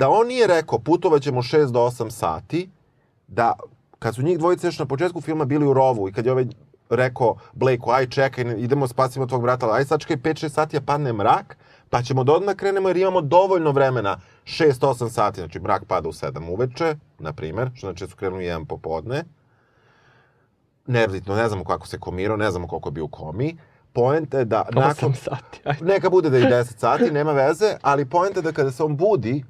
[0.00, 2.70] da on nije rekao putovaćemo 6 do 8 sati,
[3.28, 3.52] da
[3.98, 6.46] kad su njih dvojice još na početku filma bili u rovu i kad je ovaj
[6.90, 11.56] rekao Blakeu, aj čekaj, idemo spasimo tvog brata, aj sačekaj 5-6 sati, a padne mrak,
[11.90, 16.12] pa ćemo da odmah krenemo jer imamo dovoljno vremena, 6-8 sati, znači mrak pada u
[16.12, 19.24] 7 uveče, na primer, što znači da su krenuli jedan popodne,
[20.86, 23.56] nebitno, ne znamo kako se komirao, ne znamo koliko je bio u komi,
[23.92, 25.12] poenta je da nakon...
[25.12, 25.60] 8 sati.
[25.64, 25.84] Ajde.
[25.84, 28.84] Neka bude da je i 10 sati, nema veze, ali poenta je da kada se
[28.84, 29.44] on budi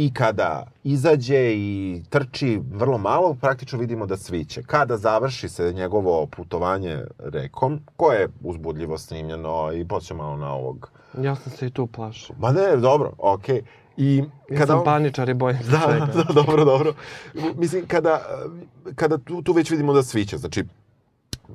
[0.00, 4.62] i kada izađe i trči vrlo malo, praktično vidimo da sviće.
[4.62, 10.90] Kada završi se njegovo putovanje rekom, koje je uzbudljivo snimljeno i podsjeća malo na ovog...
[11.22, 12.34] Ja sam se i tu plašio.
[12.38, 13.62] Ma ne, dobro, okej.
[13.96, 14.16] I
[14.50, 16.06] Ja kada sam paničar i bojim se Da, svega.
[16.16, 16.94] da, dobro, dobro.
[17.56, 18.20] Mislim, kada,
[18.94, 20.64] kada tu, tu već vidimo da sviće, znači,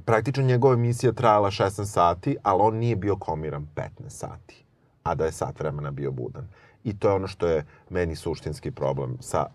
[0.06, 4.65] praktično njegova emisija trajala 16 sati, ali on nije bio komiran 15 sati,
[5.06, 6.48] a da je sat vremena bio budan.
[6.84, 9.46] I to je ono što je meni suštinski problem sa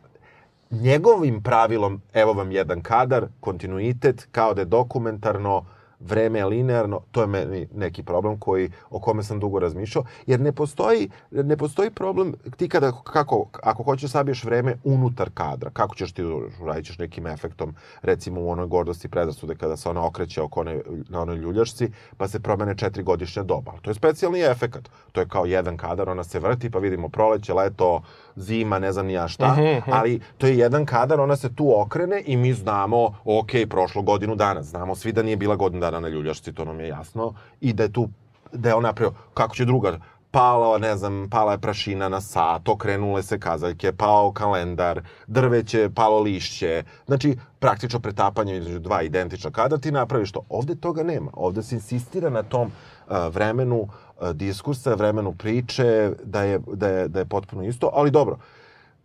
[0.71, 5.65] njegovim pravilom, evo vam jedan kadar, kontinuitet, kao da je dokumentarno,
[6.01, 10.41] vreme je linearno, to je meni neki problem koji, o kome sam dugo razmišljao, jer
[10.41, 15.95] ne postoji, ne postoji problem ti kada, kako, ako hoćeš sabiješ vreme unutar kadra, kako
[15.95, 16.25] ćeš ti
[16.63, 20.81] uradit ćeš nekim efektom, recimo u onoj gordosti predrasude kada se ona okreće oko one,
[21.09, 23.73] na onoj ljuljašci, pa se promene četiri godišnja doba.
[23.83, 24.91] To je specijalni efekat.
[25.13, 28.03] To je kao jedan kadar, ona se vrti, pa vidimo proleće, leto,
[28.37, 32.23] zima, ne znam ni ja šta, ali to je jedan kadar, ona se tu okrene
[32.27, 36.09] i mi znamo, ok, prošlo godinu dana, znamo svi da nije bila godinu dana na
[36.09, 38.09] ljuljašci, to nam je jasno, i da je tu,
[38.53, 39.99] da je on napravio, kako će druga,
[40.31, 46.21] pala, ne znam, pala je prašina na sat, okrenule se kazaljke, pao kalendar, drveće, palo
[46.21, 46.85] lišće.
[47.07, 50.43] Znači, praktično pretapanje između dva identična kadra ti napraviš to.
[50.49, 51.31] Ovde toga nema.
[51.35, 57.09] Ovde se insistira na tom uh, vremenu uh, diskursa, vremenu priče, da je, da, je,
[57.09, 58.39] da je potpuno isto, ali dobro.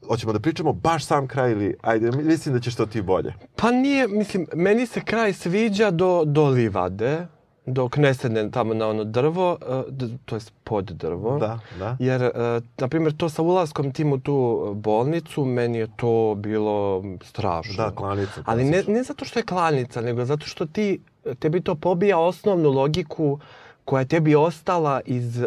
[0.08, 3.34] Hoćemo da pričamo baš sam kraj ili, ajde, mislim da ćeš to ti bolje.
[3.56, 7.28] Pa nije, mislim, meni se kraj sviđa do, do livade,
[7.66, 9.58] dok ne sedne tamo na ono drvo,
[10.01, 11.39] e, to je pod drvo.
[11.39, 11.97] Da, da.
[11.99, 12.32] Jer, e,
[12.78, 17.84] na primjer, to sa ulaskom tim u tu bolnicu, meni je to bilo strašno.
[17.84, 18.43] Da, klanica.
[18.45, 20.99] Ali ne, ne zato što je klanica, nego zato što ti,
[21.39, 23.39] tebi to pobija osnovnu logiku
[23.86, 25.45] koja je tebi ostala iz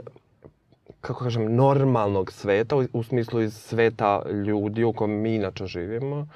[1.01, 6.27] kako kažem, normalnog sveta, u, u smislu iz sveta ljudi u kojem mi inače živimo,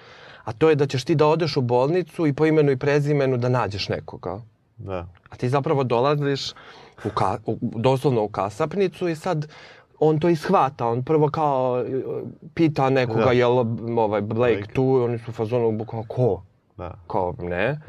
[0.44, 3.36] a to je da ćeš ti da odeš u bolnicu i po imenu i prezimenu
[3.36, 4.40] da nađeš nekoga.
[4.76, 5.06] Da.
[5.30, 6.50] A ti zapravo dolaziš
[7.04, 9.46] u ka, u, doslovno u kasapnicu i sad
[9.98, 10.86] on to ishvata.
[10.86, 11.84] On prvo kao
[12.54, 13.32] pita nekoga Da.
[13.32, 13.58] jel
[13.98, 14.72] ovaj Blake, Blake.
[14.72, 16.42] tu oni su u fazonu bukvalno ko?
[16.76, 16.94] Da.
[17.06, 17.80] Kao, ne.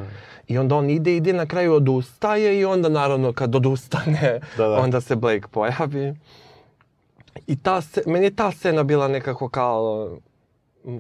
[0.47, 4.76] I onda on ide, ide, na kraju odustaje i onda naravno kad odustane, Da, da.
[4.80, 6.15] onda se Blake pojavi.
[7.47, 10.09] I ta, meni je ta scena bila nekako kao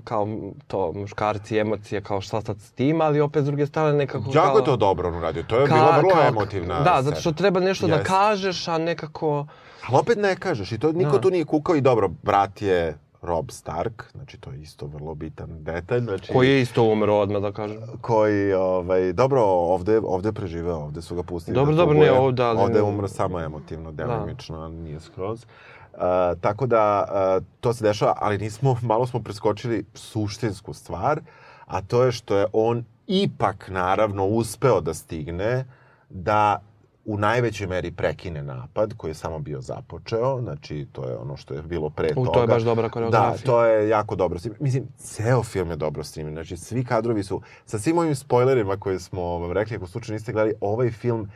[0.03, 0.27] kao
[0.67, 4.33] to muškarci, emocije, kao šta sad s tim, ali opet s druge strane nekako kao...
[4.35, 5.43] Jako je to dobro on uradio.
[5.43, 7.35] To je ka- bila vrlo kao- emotivna Da, zato što scena.
[7.35, 8.07] treba nešto da Jeste.
[8.07, 9.45] kažeš, a nekako...
[9.83, 11.21] Ali opet ne kažeš i to niko Da.
[11.21, 15.49] tu nije kukao i dobro, brat je Rob Stark, znači to je isto vrlo bitan
[15.53, 15.99] detalj.
[15.99, 17.77] Znači, Koji je isto umro odmah, da kažem.
[18.01, 21.55] koji, ovaj, dobro, ovde, ovde je preživeo, ovde su ga pustili.
[21.55, 25.43] Dobro, da dobro, ne ovde, ali- Ovde je umro samo emotivno, delimično, ali nije skroz.
[25.43, 25.49] Uh,
[26.41, 27.05] tako da,
[27.37, 31.21] uh, to se dešava, ali nismo, malo smo preskočili suštinsku stvar,
[31.65, 35.65] a to je što je on ipak, naravno, uspeo da stigne
[36.09, 36.61] da
[37.05, 41.53] u najvećoj meri prekine napad koji je samo bio započeo, znači to je ono što
[41.53, 42.31] je bilo pre U, toga.
[42.31, 43.45] to je baš dobra Da, koreografija.
[43.45, 44.39] to je jako dobro.
[44.39, 44.63] snimljeno.
[44.63, 46.35] Mislim, ceo film je dobro snimljen.
[46.35, 50.33] Znači, svi kadrovi su, sa svim ovim spoilerima koje smo vam rekli, ako slučajno niste
[50.33, 51.29] gledali, ovaj film,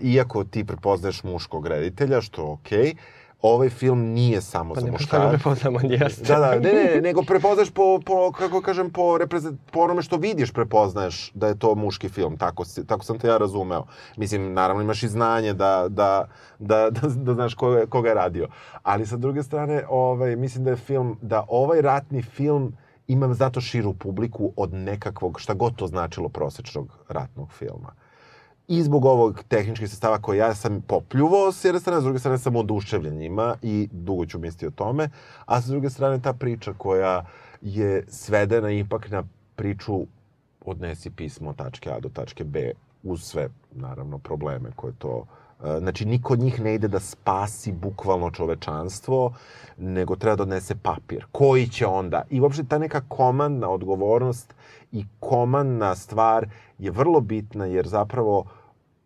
[0.00, 2.94] iako ti prepoznaješ muškog reditelja, što je okej,
[3.42, 5.42] ovaj film nije samo Pa za ne možda ga muškarce.
[5.42, 6.24] prepoznamo, on jeste.
[6.24, 10.16] Da, da, ne, ne, nego prepoznaš po, po kako kažem, po, reprezent, po onome što
[10.16, 13.84] vidiš prepoznaješ da je to muški film, tako, si- tako sam te ja razumeo.
[14.16, 16.28] Mislim, naravno imaš i znanje da, da,
[16.58, 18.48] da, da, da znaš ko je, koga je radio.
[18.82, 22.72] Ali sa druge strane, ovaj, mislim da je film, da ovaj ratni film
[23.06, 27.92] ima zato širu publiku od nekakvog, šta god to značilo, prosečnog ratnog filma
[28.70, 32.38] i zbog ovog tehničkih sestava koje ja sam popljuvao s jedne strane, s druge strane
[32.38, 35.08] sam oduševljen njima i dugo ću misliti o tome,
[35.46, 37.24] a s druge strane ta priča koja
[37.60, 39.22] je svedena ipak na
[39.56, 40.06] priču
[40.60, 45.26] odnesi pismo od tačke A do tačke B uz sve, naravno, probleme koje to
[45.64, 49.34] e, Znači, niko od njih ne ide da spasi bukvalno čovečanstvo,
[49.76, 51.26] nego treba da odnese papir.
[51.32, 52.22] Koji će onda?
[52.30, 54.54] I uopšte ta neka komandna odgovornost
[54.92, 56.48] i komandna stvar
[56.78, 58.44] je vrlo bitna, jer zapravo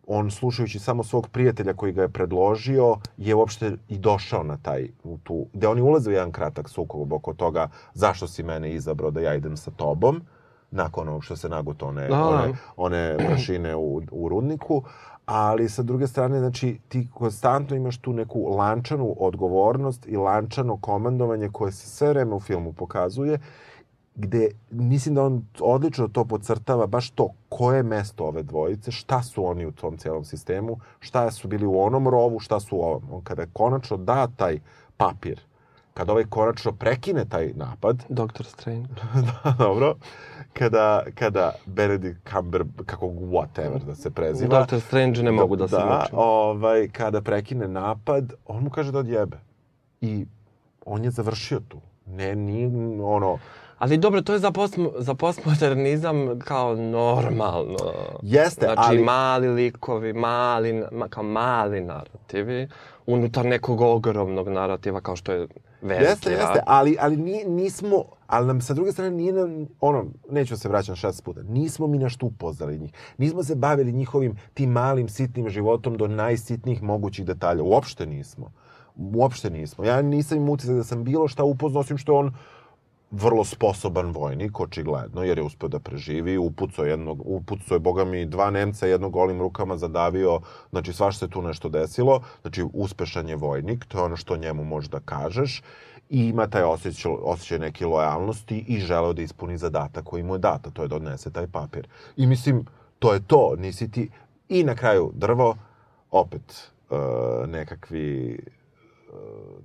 [0.07, 4.89] on slušajući samo svog prijatelja koji ga je predložio, je uopšte i došao na taj,
[5.03, 9.11] u tu, gde oni ulaze u jedan kratak sukob oko toga zašto si mene izabrao
[9.11, 10.21] da ja idem sa tobom,
[10.71, 12.27] nakon onog što se naguto one, Da.
[12.27, 14.83] one, one prašine u, u rudniku,
[15.25, 21.49] ali sa druge strane, znači, ti konstantno imaš tu neku lančanu odgovornost i lančano komandovanje
[21.51, 23.39] koje se sve vreme u filmu pokazuje,
[24.15, 29.23] gde mislim da on odlično to podcrtava baš to koje je mesto ove dvojice, šta
[29.23, 32.81] su oni u tom cijelom sistemu, šta su bili u onom rovu, šta su u
[32.81, 33.03] ovom.
[33.11, 34.59] On kada konačno da taj
[34.97, 35.39] papir,
[35.93, 38.87] kada ovaj konačno prekine taj napad, Doktor Strange.
[39.43, 39.95] da, dobro,
[40.53, 45.75] kada, kada Benedict Cumber, kako whatever da se preziva, Doktor Strange ne mogu da se
[45.75, 46.17] da, mučim.
[46.19, 49.37] ovaj, kada prekine napad, on mu kaže da odjebe.
[50.01, 50.25] I
[50.85, 51.81] on je završio tu.
[52.07, 52.67] Ne, nije
[53.03, 53.37] ono...
[53.77, 57.77] Ali dobro, to je za, post, za postmodernizam kao normalno.
[58.21, 62.67] Jeste, znači, ali- mali likovi, mali, ma, kao mali narativi,
[63.05, 65.47] unutar nekog ogromnog narativa kao što je
[65.81, 70.05] veliki Jeste, jeste, ali, ali nije, nismo, ali nam sa druge strane nije nam, ono,
[70.29, 72.91] neću se vraćati šest puta, nismo mi nešto upoznali njih.
[73.17, 77.63] Nismo se bavili njihovim tim malim, sitnim životom do najsitnijih mogućih detalja.
[77.63, 78.51] Uopšte nismo.
[78.95, 79.85] Uopšte nismo.
[79.85, 82.33] Ja nisam im utisak da sam bilo šta upoznao, osim što on
[83.15, 88.25] vrlo sposoban vojnik, očigledno, jer je uspeo da preživi, upucao, jednog, upucao je, boga mi,
[88.25, 90.39] dva Nemca jednog golim rukama zadavio,
[90.69, 94.63] znači svašta se tu nešto desilo, znači uspešan je vojnik, to je ono što njemu
[94.63, 95.61] možeš da kažeš,
[96.09, 100.39] i ima taj osjećaj, osjećaj neke lojalnosti i želeo da ispuni zadatak koji mu je
[100.39, 101.87] data, to je da odnese taj papir.
[102.17, 102.65] I mislim,
[102.99, 104.09] to je to, nisi ti...
[104.49, 105.55] I na kraju drvo,
[106.11, 108.39] opet uh, nekakvi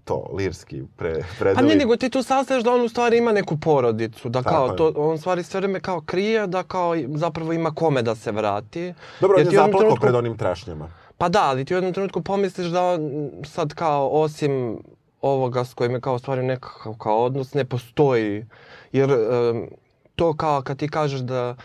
[0.05, 1.69] to, lirski pre, Pa predeli.
[1.69, 4.67] ne, nego ti tu saznaješ da on u stvari ima neku porodicu, da Tako kao
[4.67, 4.77] je.
[4.77, 8.33] to, on u stvari sve vreme kao krije, da kao zapravo ima kome da se
[8.33, 8.95] vrati.
[9.21, 10.91] Dobro, on je zaplakao trenutku- pred onim trešnjama.
[11.19, 13.01] Pa da, ali ti u jednom trenutku pomisliš da on
[13.45, 14.79] sad kao osim
[15.23, 18.47] ovoga s kojim je kao stvari nekakav kao odnos ne postoji.
[18.93, 19.69] Jer em,
[20.17, 21.57] to kao kad ti kažeš da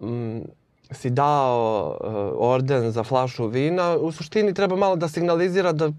[0.00, 0.38] mm,
[0.90, 5.90] si dao e, orden za flašu vina, u suštini treba malo da signalizira da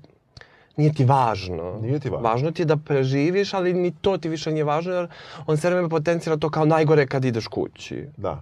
[0.79, 1.77] nije ti važno.
[1.81, 2.29] Nije ti važno.
[2.29, 5.07] Važno ti je da preživiš, ali ni to ti više nije važno, jer
[5.47, 8.05] on sve vreme potencira to kao najgore kad ideš kući.
[8.17, 8.39] Da.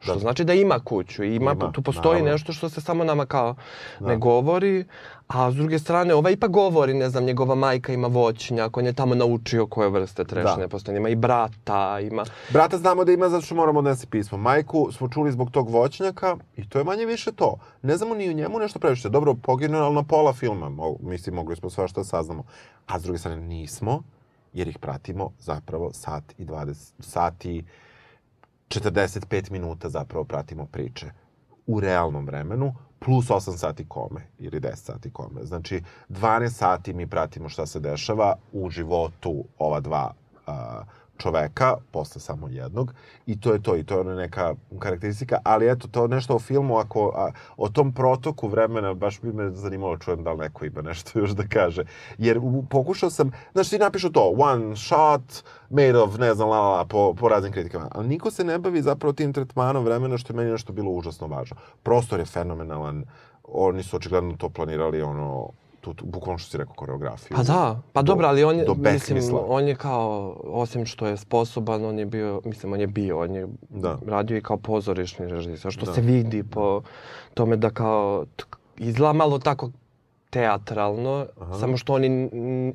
[0.00, 0.20] Što Da.
[0.20, 2.32] znači da ima kuću i ima, Ima, tu postoji naravno.
[2.32, 3.54] nešto što se samo nama kao
[4.00, 4.06] Da.
[4.06, 4.84] ne govori,
[5.28, 8.92] a s druge strane ova ipak govori, ne znam, njegova majka ima voćnjak, on je
[8.92, 10.68] tamo naučio koje vrste trešne Da.
[10.68, 12.24] postoje, ima i brata, ima...
[12.50, 14.38] Brata znamo da ima zato što moramo odnesi pismo.
[14.38, 17.56] Majku smo čuli zbog tog voćnjaka i to je manje više to.
[17.82, 19.08] Ne znamo ni o njemu nešto previše.
[19.08, 20.68] Dobro, poginuo, ali na pola filma.
[20.68, 22.42] Mo, mislim, mogli smo svašta da saznamo.
[22.86, 24.02] A s druge strane nismo,
[24.52, 27.64] jer ih pratimo zapravo sat i 20, sat i
[28.70, 31.06] 45 minuta zapravo pratimo priče
[31.66, 35.44] u realnom vremenu, plus 8 sati kome ili 10 sati kome.
[35.44, 40.14] Znači, 12 sati mi pratimo šta se dešava u životu ova dva
[40.46, 40.52] uh,
[41.20, 42.94] čoveka, posle samo jednog,
[43.26, 46.38] i to je to, i to je ona neka karakteristika, ali eto, to nešto o
[46.38, 50.64] filmu, ako, a, o tom protoku vremena, baš bi me zanimalo, čujem da li neko
[50.64, 51.84] ima nešto još da kaže.
[52.18, 56.60] Jer u, pokušao sam, znaš, ti napišu to, one shot, made of, ne znam, la,
[56.60, 60.18] la, la, po, po raznim kritikama, ali niko se ne bavi zapravo tim tretmanom vremena,
[60.18, 61.56] što je meni nešto bilo užasno važno.
[61.82, 63.04] Prostor je fenomenalan,
[63.44, 65.50] oni su očigledno to planirali, ono,
[65.80, 67.36] tu, tu bukvalno što si rekao, koreografiju.
[67.36, 71.16] Pa da, pa dobro, ali on je, do mislim, on je kao, osim što je
[71.16, 73.98] sposoban, on je bio, mislim, on je bio, on je Da.
[74.06, 75.92] radio i kao pozorišni režisar, što Da.
[75.94, 76.82] se vidi po
[77.34, 78.24] tome da kao,
[78.78, 79.70] izgleda malo tako
[80.30, 81.58] teatralno, Aha.
[81.58, 82.30] samo što oni,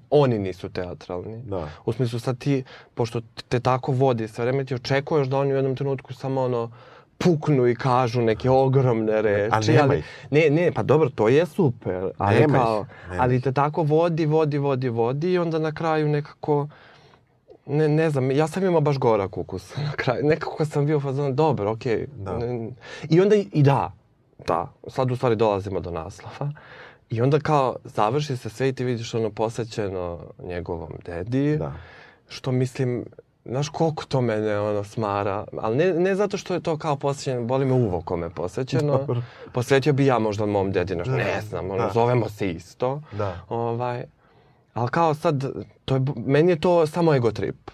[0.10, 1.42] oni nisu teatralni.
[1.44, 1.70] Da.
[1.86, 5.56] U smislu sad ti, pošto te tako vodi sve vreme, ti očekuješ da oni u
[5.56, 6.72] jednom trenutku samo ono,
[7.18, 9.56] puknu i kažu neke ogromne reči.
[9.82, 10.06] ali, ih.
[10.32, 12.10] Ne, ne, pa dobro, to je super.
[12.18, 15.72] Ali, Nema ih, kao, nema ali te tako vodi, vodi, vodi, vodi i onda na
[15.72, 16.68] kraju nekako...
[17.66, 20.26] Ne, ne znam, ja sam imao baš gorak ukus na kraju.
[20.26, 22.08] Nekako sam bio fazon, dobro, okej.
[22.18, 22.38] Da.
[22.38, 22.70] Ne-
[23.10, 23.92] I onda i, i da,
[24.48, 26.52] da, sad u stvari dolazimo do naslova.
[27.10, 31.58] I onda kao završi se sve i ti vidiš ono posvećeno njegovom dedi.
[31.58, 31.74] Da.
[32.28, 33.06] Što mislim,
[33.46, 37.46] znaš koliko to mene ono smara, ali ne, ne zato što je to kao posvećeno,
[37.46, 38.98] boli me uvo kome posvećeno.
[38.98, 39.22] Dobro.
[39.54, 41.92] Posvetio bi ja možda mom dedi nešto, Da, ne znam, ono, da.
[41.94, 43.02] zovemo se isto.
[43.12, 43.40] Da.
[43.50, 44.04] Ovaj,
[44.74, 45.46] ali kao sad,
[45.86, 47.72] to je, meni je to samo ego trip.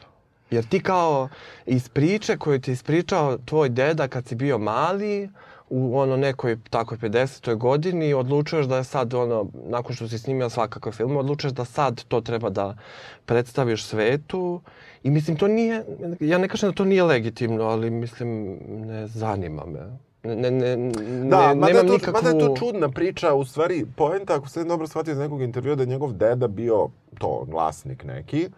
[0.51, 1.29] Jer ti kao
[1.65, 5.29] iz priče koju ti ispričao tvoj deda kad si bio mali,
[5.71, 7.55] u ono nekoj takoj 50.
[7.55, 12.03] godini odlučuješ da je sad ono, nakon što si snimio svakakve filme, odlučuješ da sad
[12.07, 12.77] to treba da
[13.25, 14.61] predstaviš svetu.
[15.03, 15.83] I mislim, to nije,
[16.19, 19.79] ja ne kažem da to nije legitimno, ali mislim, ne zanima me.
[20.23, 20.91] Ne, ne, ne,
[21.29, 22.21] Da, ne, nemam to, nikakvu...
[22.23, 25.75] mada je to čudna priča, u stvari, poenta, ako sam dobro shvatio iz nekog intervjua,
[25.75, 28.49] da je njegov deda bio to, vlasnik neki,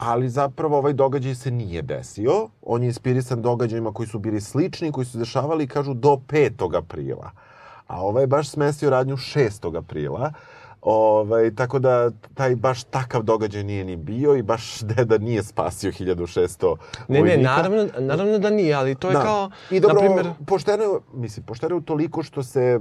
[0.00, 2.48] ali zapravo ovaj događaj se nije desio.
[2.62, 6.76] On je inspirisan događajima koji su bili slični, koji su dešavali, kažu, do 5.
[6.78, 7.30] aprila.
[7.86, 9.78] A ovaj baš smestio radnju 6.
[9.78, 10.32] aprila.
[10.82, 15.92] Ovaj, tako da taj baš takav događaj nije ni bio i baš deda nije spasio
[15.92, 16.76] 1600
[17.08, 17.50] Ne, ne, vojnika.
[17.50, 19.22] naravno, naravno da nije, ali to je Da.
[19.22, 22.80] kao, I dobro, na primjer, pošteno je, mislim, pošteno je toliko što se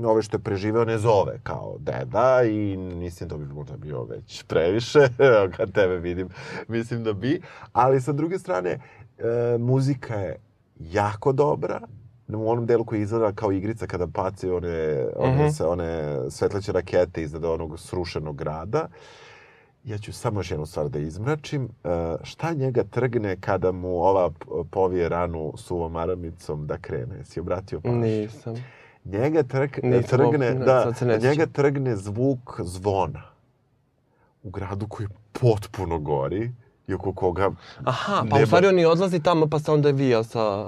[0.00, 4.04] uh, ove što je preživeo ne zove kao deda i mislim da bi možda bio
[4.04, 5.00] već previše,
[5.56, 6.28] kad tebe vidim,
[6.68, 7.40] mislim da bi.
[7.72, 8.78] Ali sa druge strane,
[9.18, 10.36] uh, muzika je
[10.78, 11.80] jako dobra,
[12.28, 15.48] u onom delu koji izgleda kao igrica kada pace one, one, Mhm.
[15.48, 15.90] se, one
[16.30, 18.88] svetleće rakete iznad onog srušenog grada.
[19.84, 21.64] Ja ću samo još jednu stvar da izmračim.
[21.84, 21.90] Uh,
[22.22, 24.30] šta njega trgne kada mu ova
[24.70, 27.24] povije ranu suvom aramicom da krene?
[27.24, 27.98] Si obratio pažnju?
[27.98, 28.54] nisam.
[29.04, 33.22] Njega trg, Nisam trgne, da, njega trgne zvuk zvona
[34.42, 36.52] u gradu koji potpuno gori
[36.88, 37.50] i oko koga
[37.84, 40.64] Aha, pa Nema- u stvari on i odlazi tamo pa se onda vija sa...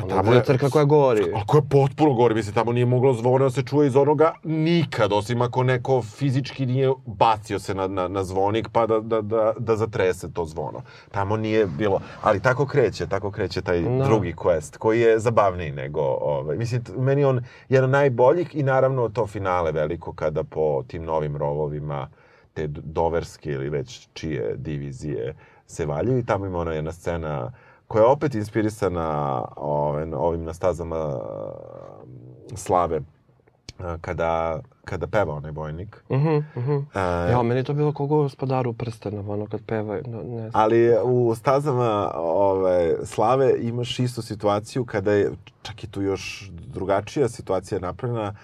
[0.00, 1.32] Pa tamo je- crkva koja gori.
[1.34, 5.12] Ako je potpuno gori, mislim, tamo nije moglo zvona da se čuje iz onoga nikad,
[5.12, 9.52] osim ako neko fizički nije bacio se na, na, na zvonik pa da, da, da,
[9.58, 10.82] da zatrese to zvono.
[11.10, 14.04] Tamo nije bilo, ali tako kreće, tako kreće taj Da.
[14.04, 19.26] drugi quest, koji je zabavniji nego, ovaj, mislim, meni on jedan najboljih i naravno to
[19.26, 22.08] finale veliko kada po tim novim rovovima
[22.54, 25.34] te doverske ili već čije divizije
[25.66, 27.52] se valjaju i tamo ima ona jedna scena
[27.88, 35.34] koja je opet inspirisana ovaj, na ovim na stazama um, slave uh, kada, kada peva
[35.34, 36.04] onaj vojnik.
[36.10, 36.76] Mhm, mhm.
[36.94, 40.50] E, Ja, meni je to bilo kogo gospodaru prstenova, ono kad peva, no, ne znam.
[40.54, 45.30] Ali u stazama ove, slave imaš istu situaciju kada je,
[45.62, 48.34] čak i tu još drugačija situacija napravljena,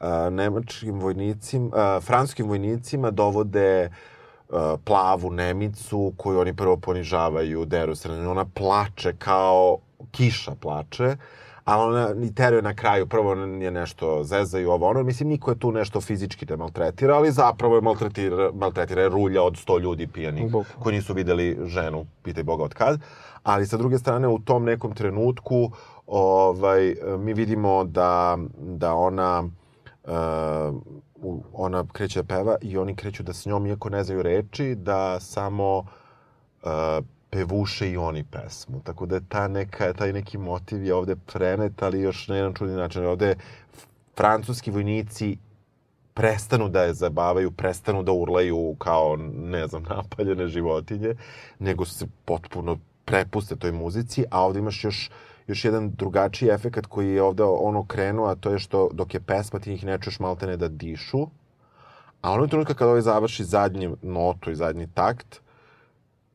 [0.00, 4.11] a, nemačkim vojnicima, a, franskim vojnicima dovode a,
[4.84, 8.30] plavu Nemicu koju oni prvo ponižavaju, deru se na nju.
[8.30, 9.78] Ona plače kao
[10.10, 11.16] kiša plače,
[11.64, 15.58] a ona ni teruje na kraju, prvo je nešto zezaju ovo ono, mislim niko je
[15.58, 20.06] tu nešto fizički te maltretira, ali zapravo je maltretira, maltretira je rulja od 100 ljudi
[20.06, 23.00] pijanih koji nisu videli ženu, pitaj Boga od kad.
[23.42, 25.70] Ali sa druge strane u tom nekom trenutku
[26.06, 29.44] ovaj, mi vidimo da, da ona
[30.04, 30.12] uh,
[31.22, 34.74] u- ona kreće da peva i oni kreću da s njom, iako ne znaju reči,
[34.74, 36.70] da samo uh,
[37.30, 38.80] pevuše i oni pesmu.
[38.84, 42.54] Tako da je ta neka, taj neki motiv je ovde prenet, ali još na jedan
[42.54, 43.06] čudni način.
[43.06, 43.34] Ovde
[44.16, 45.36] francuski vojnici
[46.14, 51.14] prestanu da je zabavaju, prestanu da urlaju kao, ne znam, napaljene životinje,
[51.58, 55.10] nego se potpuno prepuste toj muzici, a ovde imaš još
[55.46, 59.20] još jedan drugačiji efekt koji je ovde ono krenuo, a to je što dok je
[59.20, 61.26] pesma ti njih ne čuješ maltene da dišu,
[62.22, 65.40] a ono trenutka kada ovaj završi zadnju notu i zadnji takt,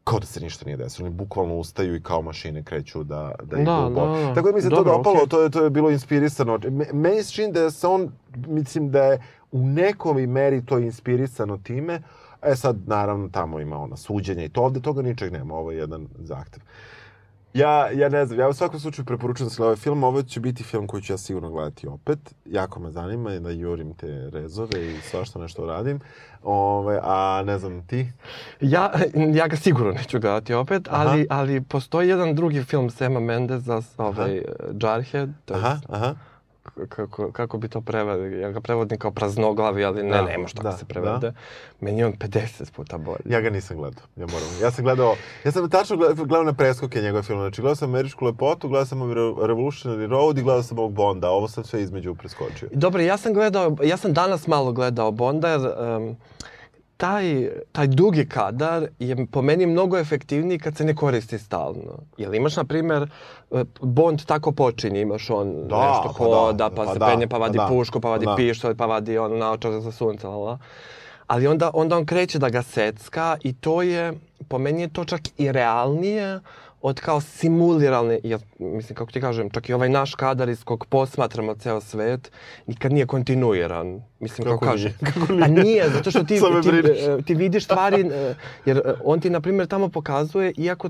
[0.04, 1.06] kao da se ništa nije desilo.
[1.06, 4.10] Oni bukvalno ustaju i kao mašine kreću da, da idu Da, u bok.
[4.10, 4.34] da, da.
[4.34, 5.30] Tako da mi se Dobro, to dopalo, okej.
[5.30, 6.60] to, je, to je bilo inspirisano.
[6.62, 11.58] Me- Meni se čini da se on, mislim da je u nekom meri to inspirisano
[11.58, 12.02] time,
[12.44, 15.78] E sad, naravno, tamo ima ona suđenja i to, ovde toga ničeg nema, ovo je
[15.78, 16.62] jedan zahtev.
[17.54, 20.22] Ja, ja ne znam, ja u svakom slučaju preporučujem da se gleda ovaj film, ovo
[20.22, 23.94] će biti film koji ću ja sigurno gledati opet, jako me zanima i da jurim
[23.94, 26.00] te rezove i svašta nešto radim,
[26.44, 28.08] Ove, a ne znam, ti?
[28.62, 28.92] Ja,
[29.34, 34.42] ja ga sigurno neću gledati opet, ali, ali postoji jedan drugi film Sema Mendeza, ovaj,
[34.82, 36.16] Jarhead, to je, Aha, aha.
[36.90, 40.54] Kako, kako bi to prevedio, ja ga prevodim kao praznoglavi, ali ne, Da, ne može
[40.54, 41.34] tako da, se prevede.
[41.80, 43.20] Meni je on 50 puta bolji.
[43.26, 44.48] Ja ga nisam gledao, ja moram.
[44.62, 45.16] Ja sam gledao,
[45.46, 47.42] ja sam tačno gledao, gledao na preskoke njegove filme.
[47.42, 51.30] Znači, gledao sam Američku lepotu, gledao sam Re- Revolutionary Road i gledao sam ovog Bonda.
[51.30, 52.70] Ovo sam sve između preskočio.
[52.72, 56.16] Dobro, ja sam gledao, ja sam danas malo gledao Bonda, jer um,
[56.98, 62.00] taj, taj dugi kadar je po meni mnogo efektivniji kad se ne koristi stalno.
[62.18, 63.10] Jer imaš, na primjer,
[63.52, 67.06] e, Bond tako počinje, imaš on Da, nešto pa da, hoda, pa, pa se da,
[67.06, 68.36] penje, pa pa vadi da, pušku, pa vadi da.
[68.36, 70.58] pištolj, pa vadi ono naočar za sunce, la, la.
[71.28, 74.14] Ali onda, onda on kreće da ga secka i to je,
[74.48, 76.40] po meni je to čak i realnije
[76.82, 80.86] od kao simulirane, jer, mislim, kako ti kažem, čak i ovaj naš kadar iz kog
[80.90, 82.32] posmatramo ceo svet,
[82.68, 84.02] nikad nije kontinuiran.
[84.20, 84.94] Mislim, kako, Kako kaže.
[85.02, 85.12] nije?
[85.14, 89.20] Kako A nije, zato što ti, ti, e, ti vidiš stvari, e, jer e, on
[89.20, 90.90] ti, na primjer, tamo pokazuje, iako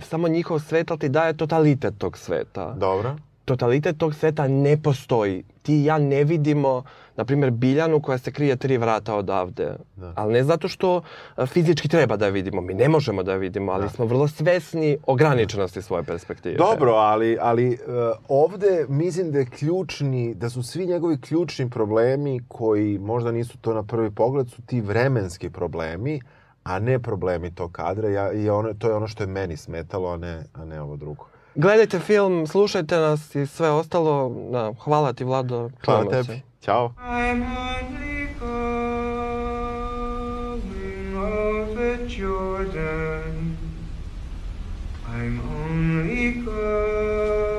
[0.00, 3.16] samo njihov svet, ali ti daje totalitet tog sveta Dobro.
[3.48, 5.44] Totalitet tog sveta ne postoji.
[5.62, 6.82] Ti i ja ne vidimo,
[7.16, 9.76] na primjer, Biljanu koja se krije tri vrata odavde.
[9.96, 10.12] Da.
[10.16, 11.02] Ali ne zato što
[11.36, 12.60] a, fizički treba da je vidimo.
[12.60, 16.56] Mi ne možemo da je vidimo, ali smo vrlo svesni ograničenosti svoje perspektive.
[16.56, 17.78] Dobro, ali, ali uh,
[18.28, 23.74] ovde mislim da je ključni, da su svi njegovi ključni problemi koji možda nisu to
[23.74, 26.20] na prvi pogled, su ti vremenski problemi,
[26.62, 28.08] a ne problemi tog kadra.
[28.08, 30.96] Ja, i ono, to je ono što je meni smetalo, a ne, a ne ovo
[30.96, 31.26] drugo.
[31.54, 34.36] Gledajte film, slušajte nas i sve ostalo.
[34.52, 35.70] Da, hvala ti, Vlado.
[35.84, 36.28] Hvala čujemo se.
[36.28, 36.42] tebi.
[36.60, 36.92] Ćao.
[36.98, 37.42] I'm
[41.16, 43.56] off at Jordan.
[45.08, 47.57] I'm only coming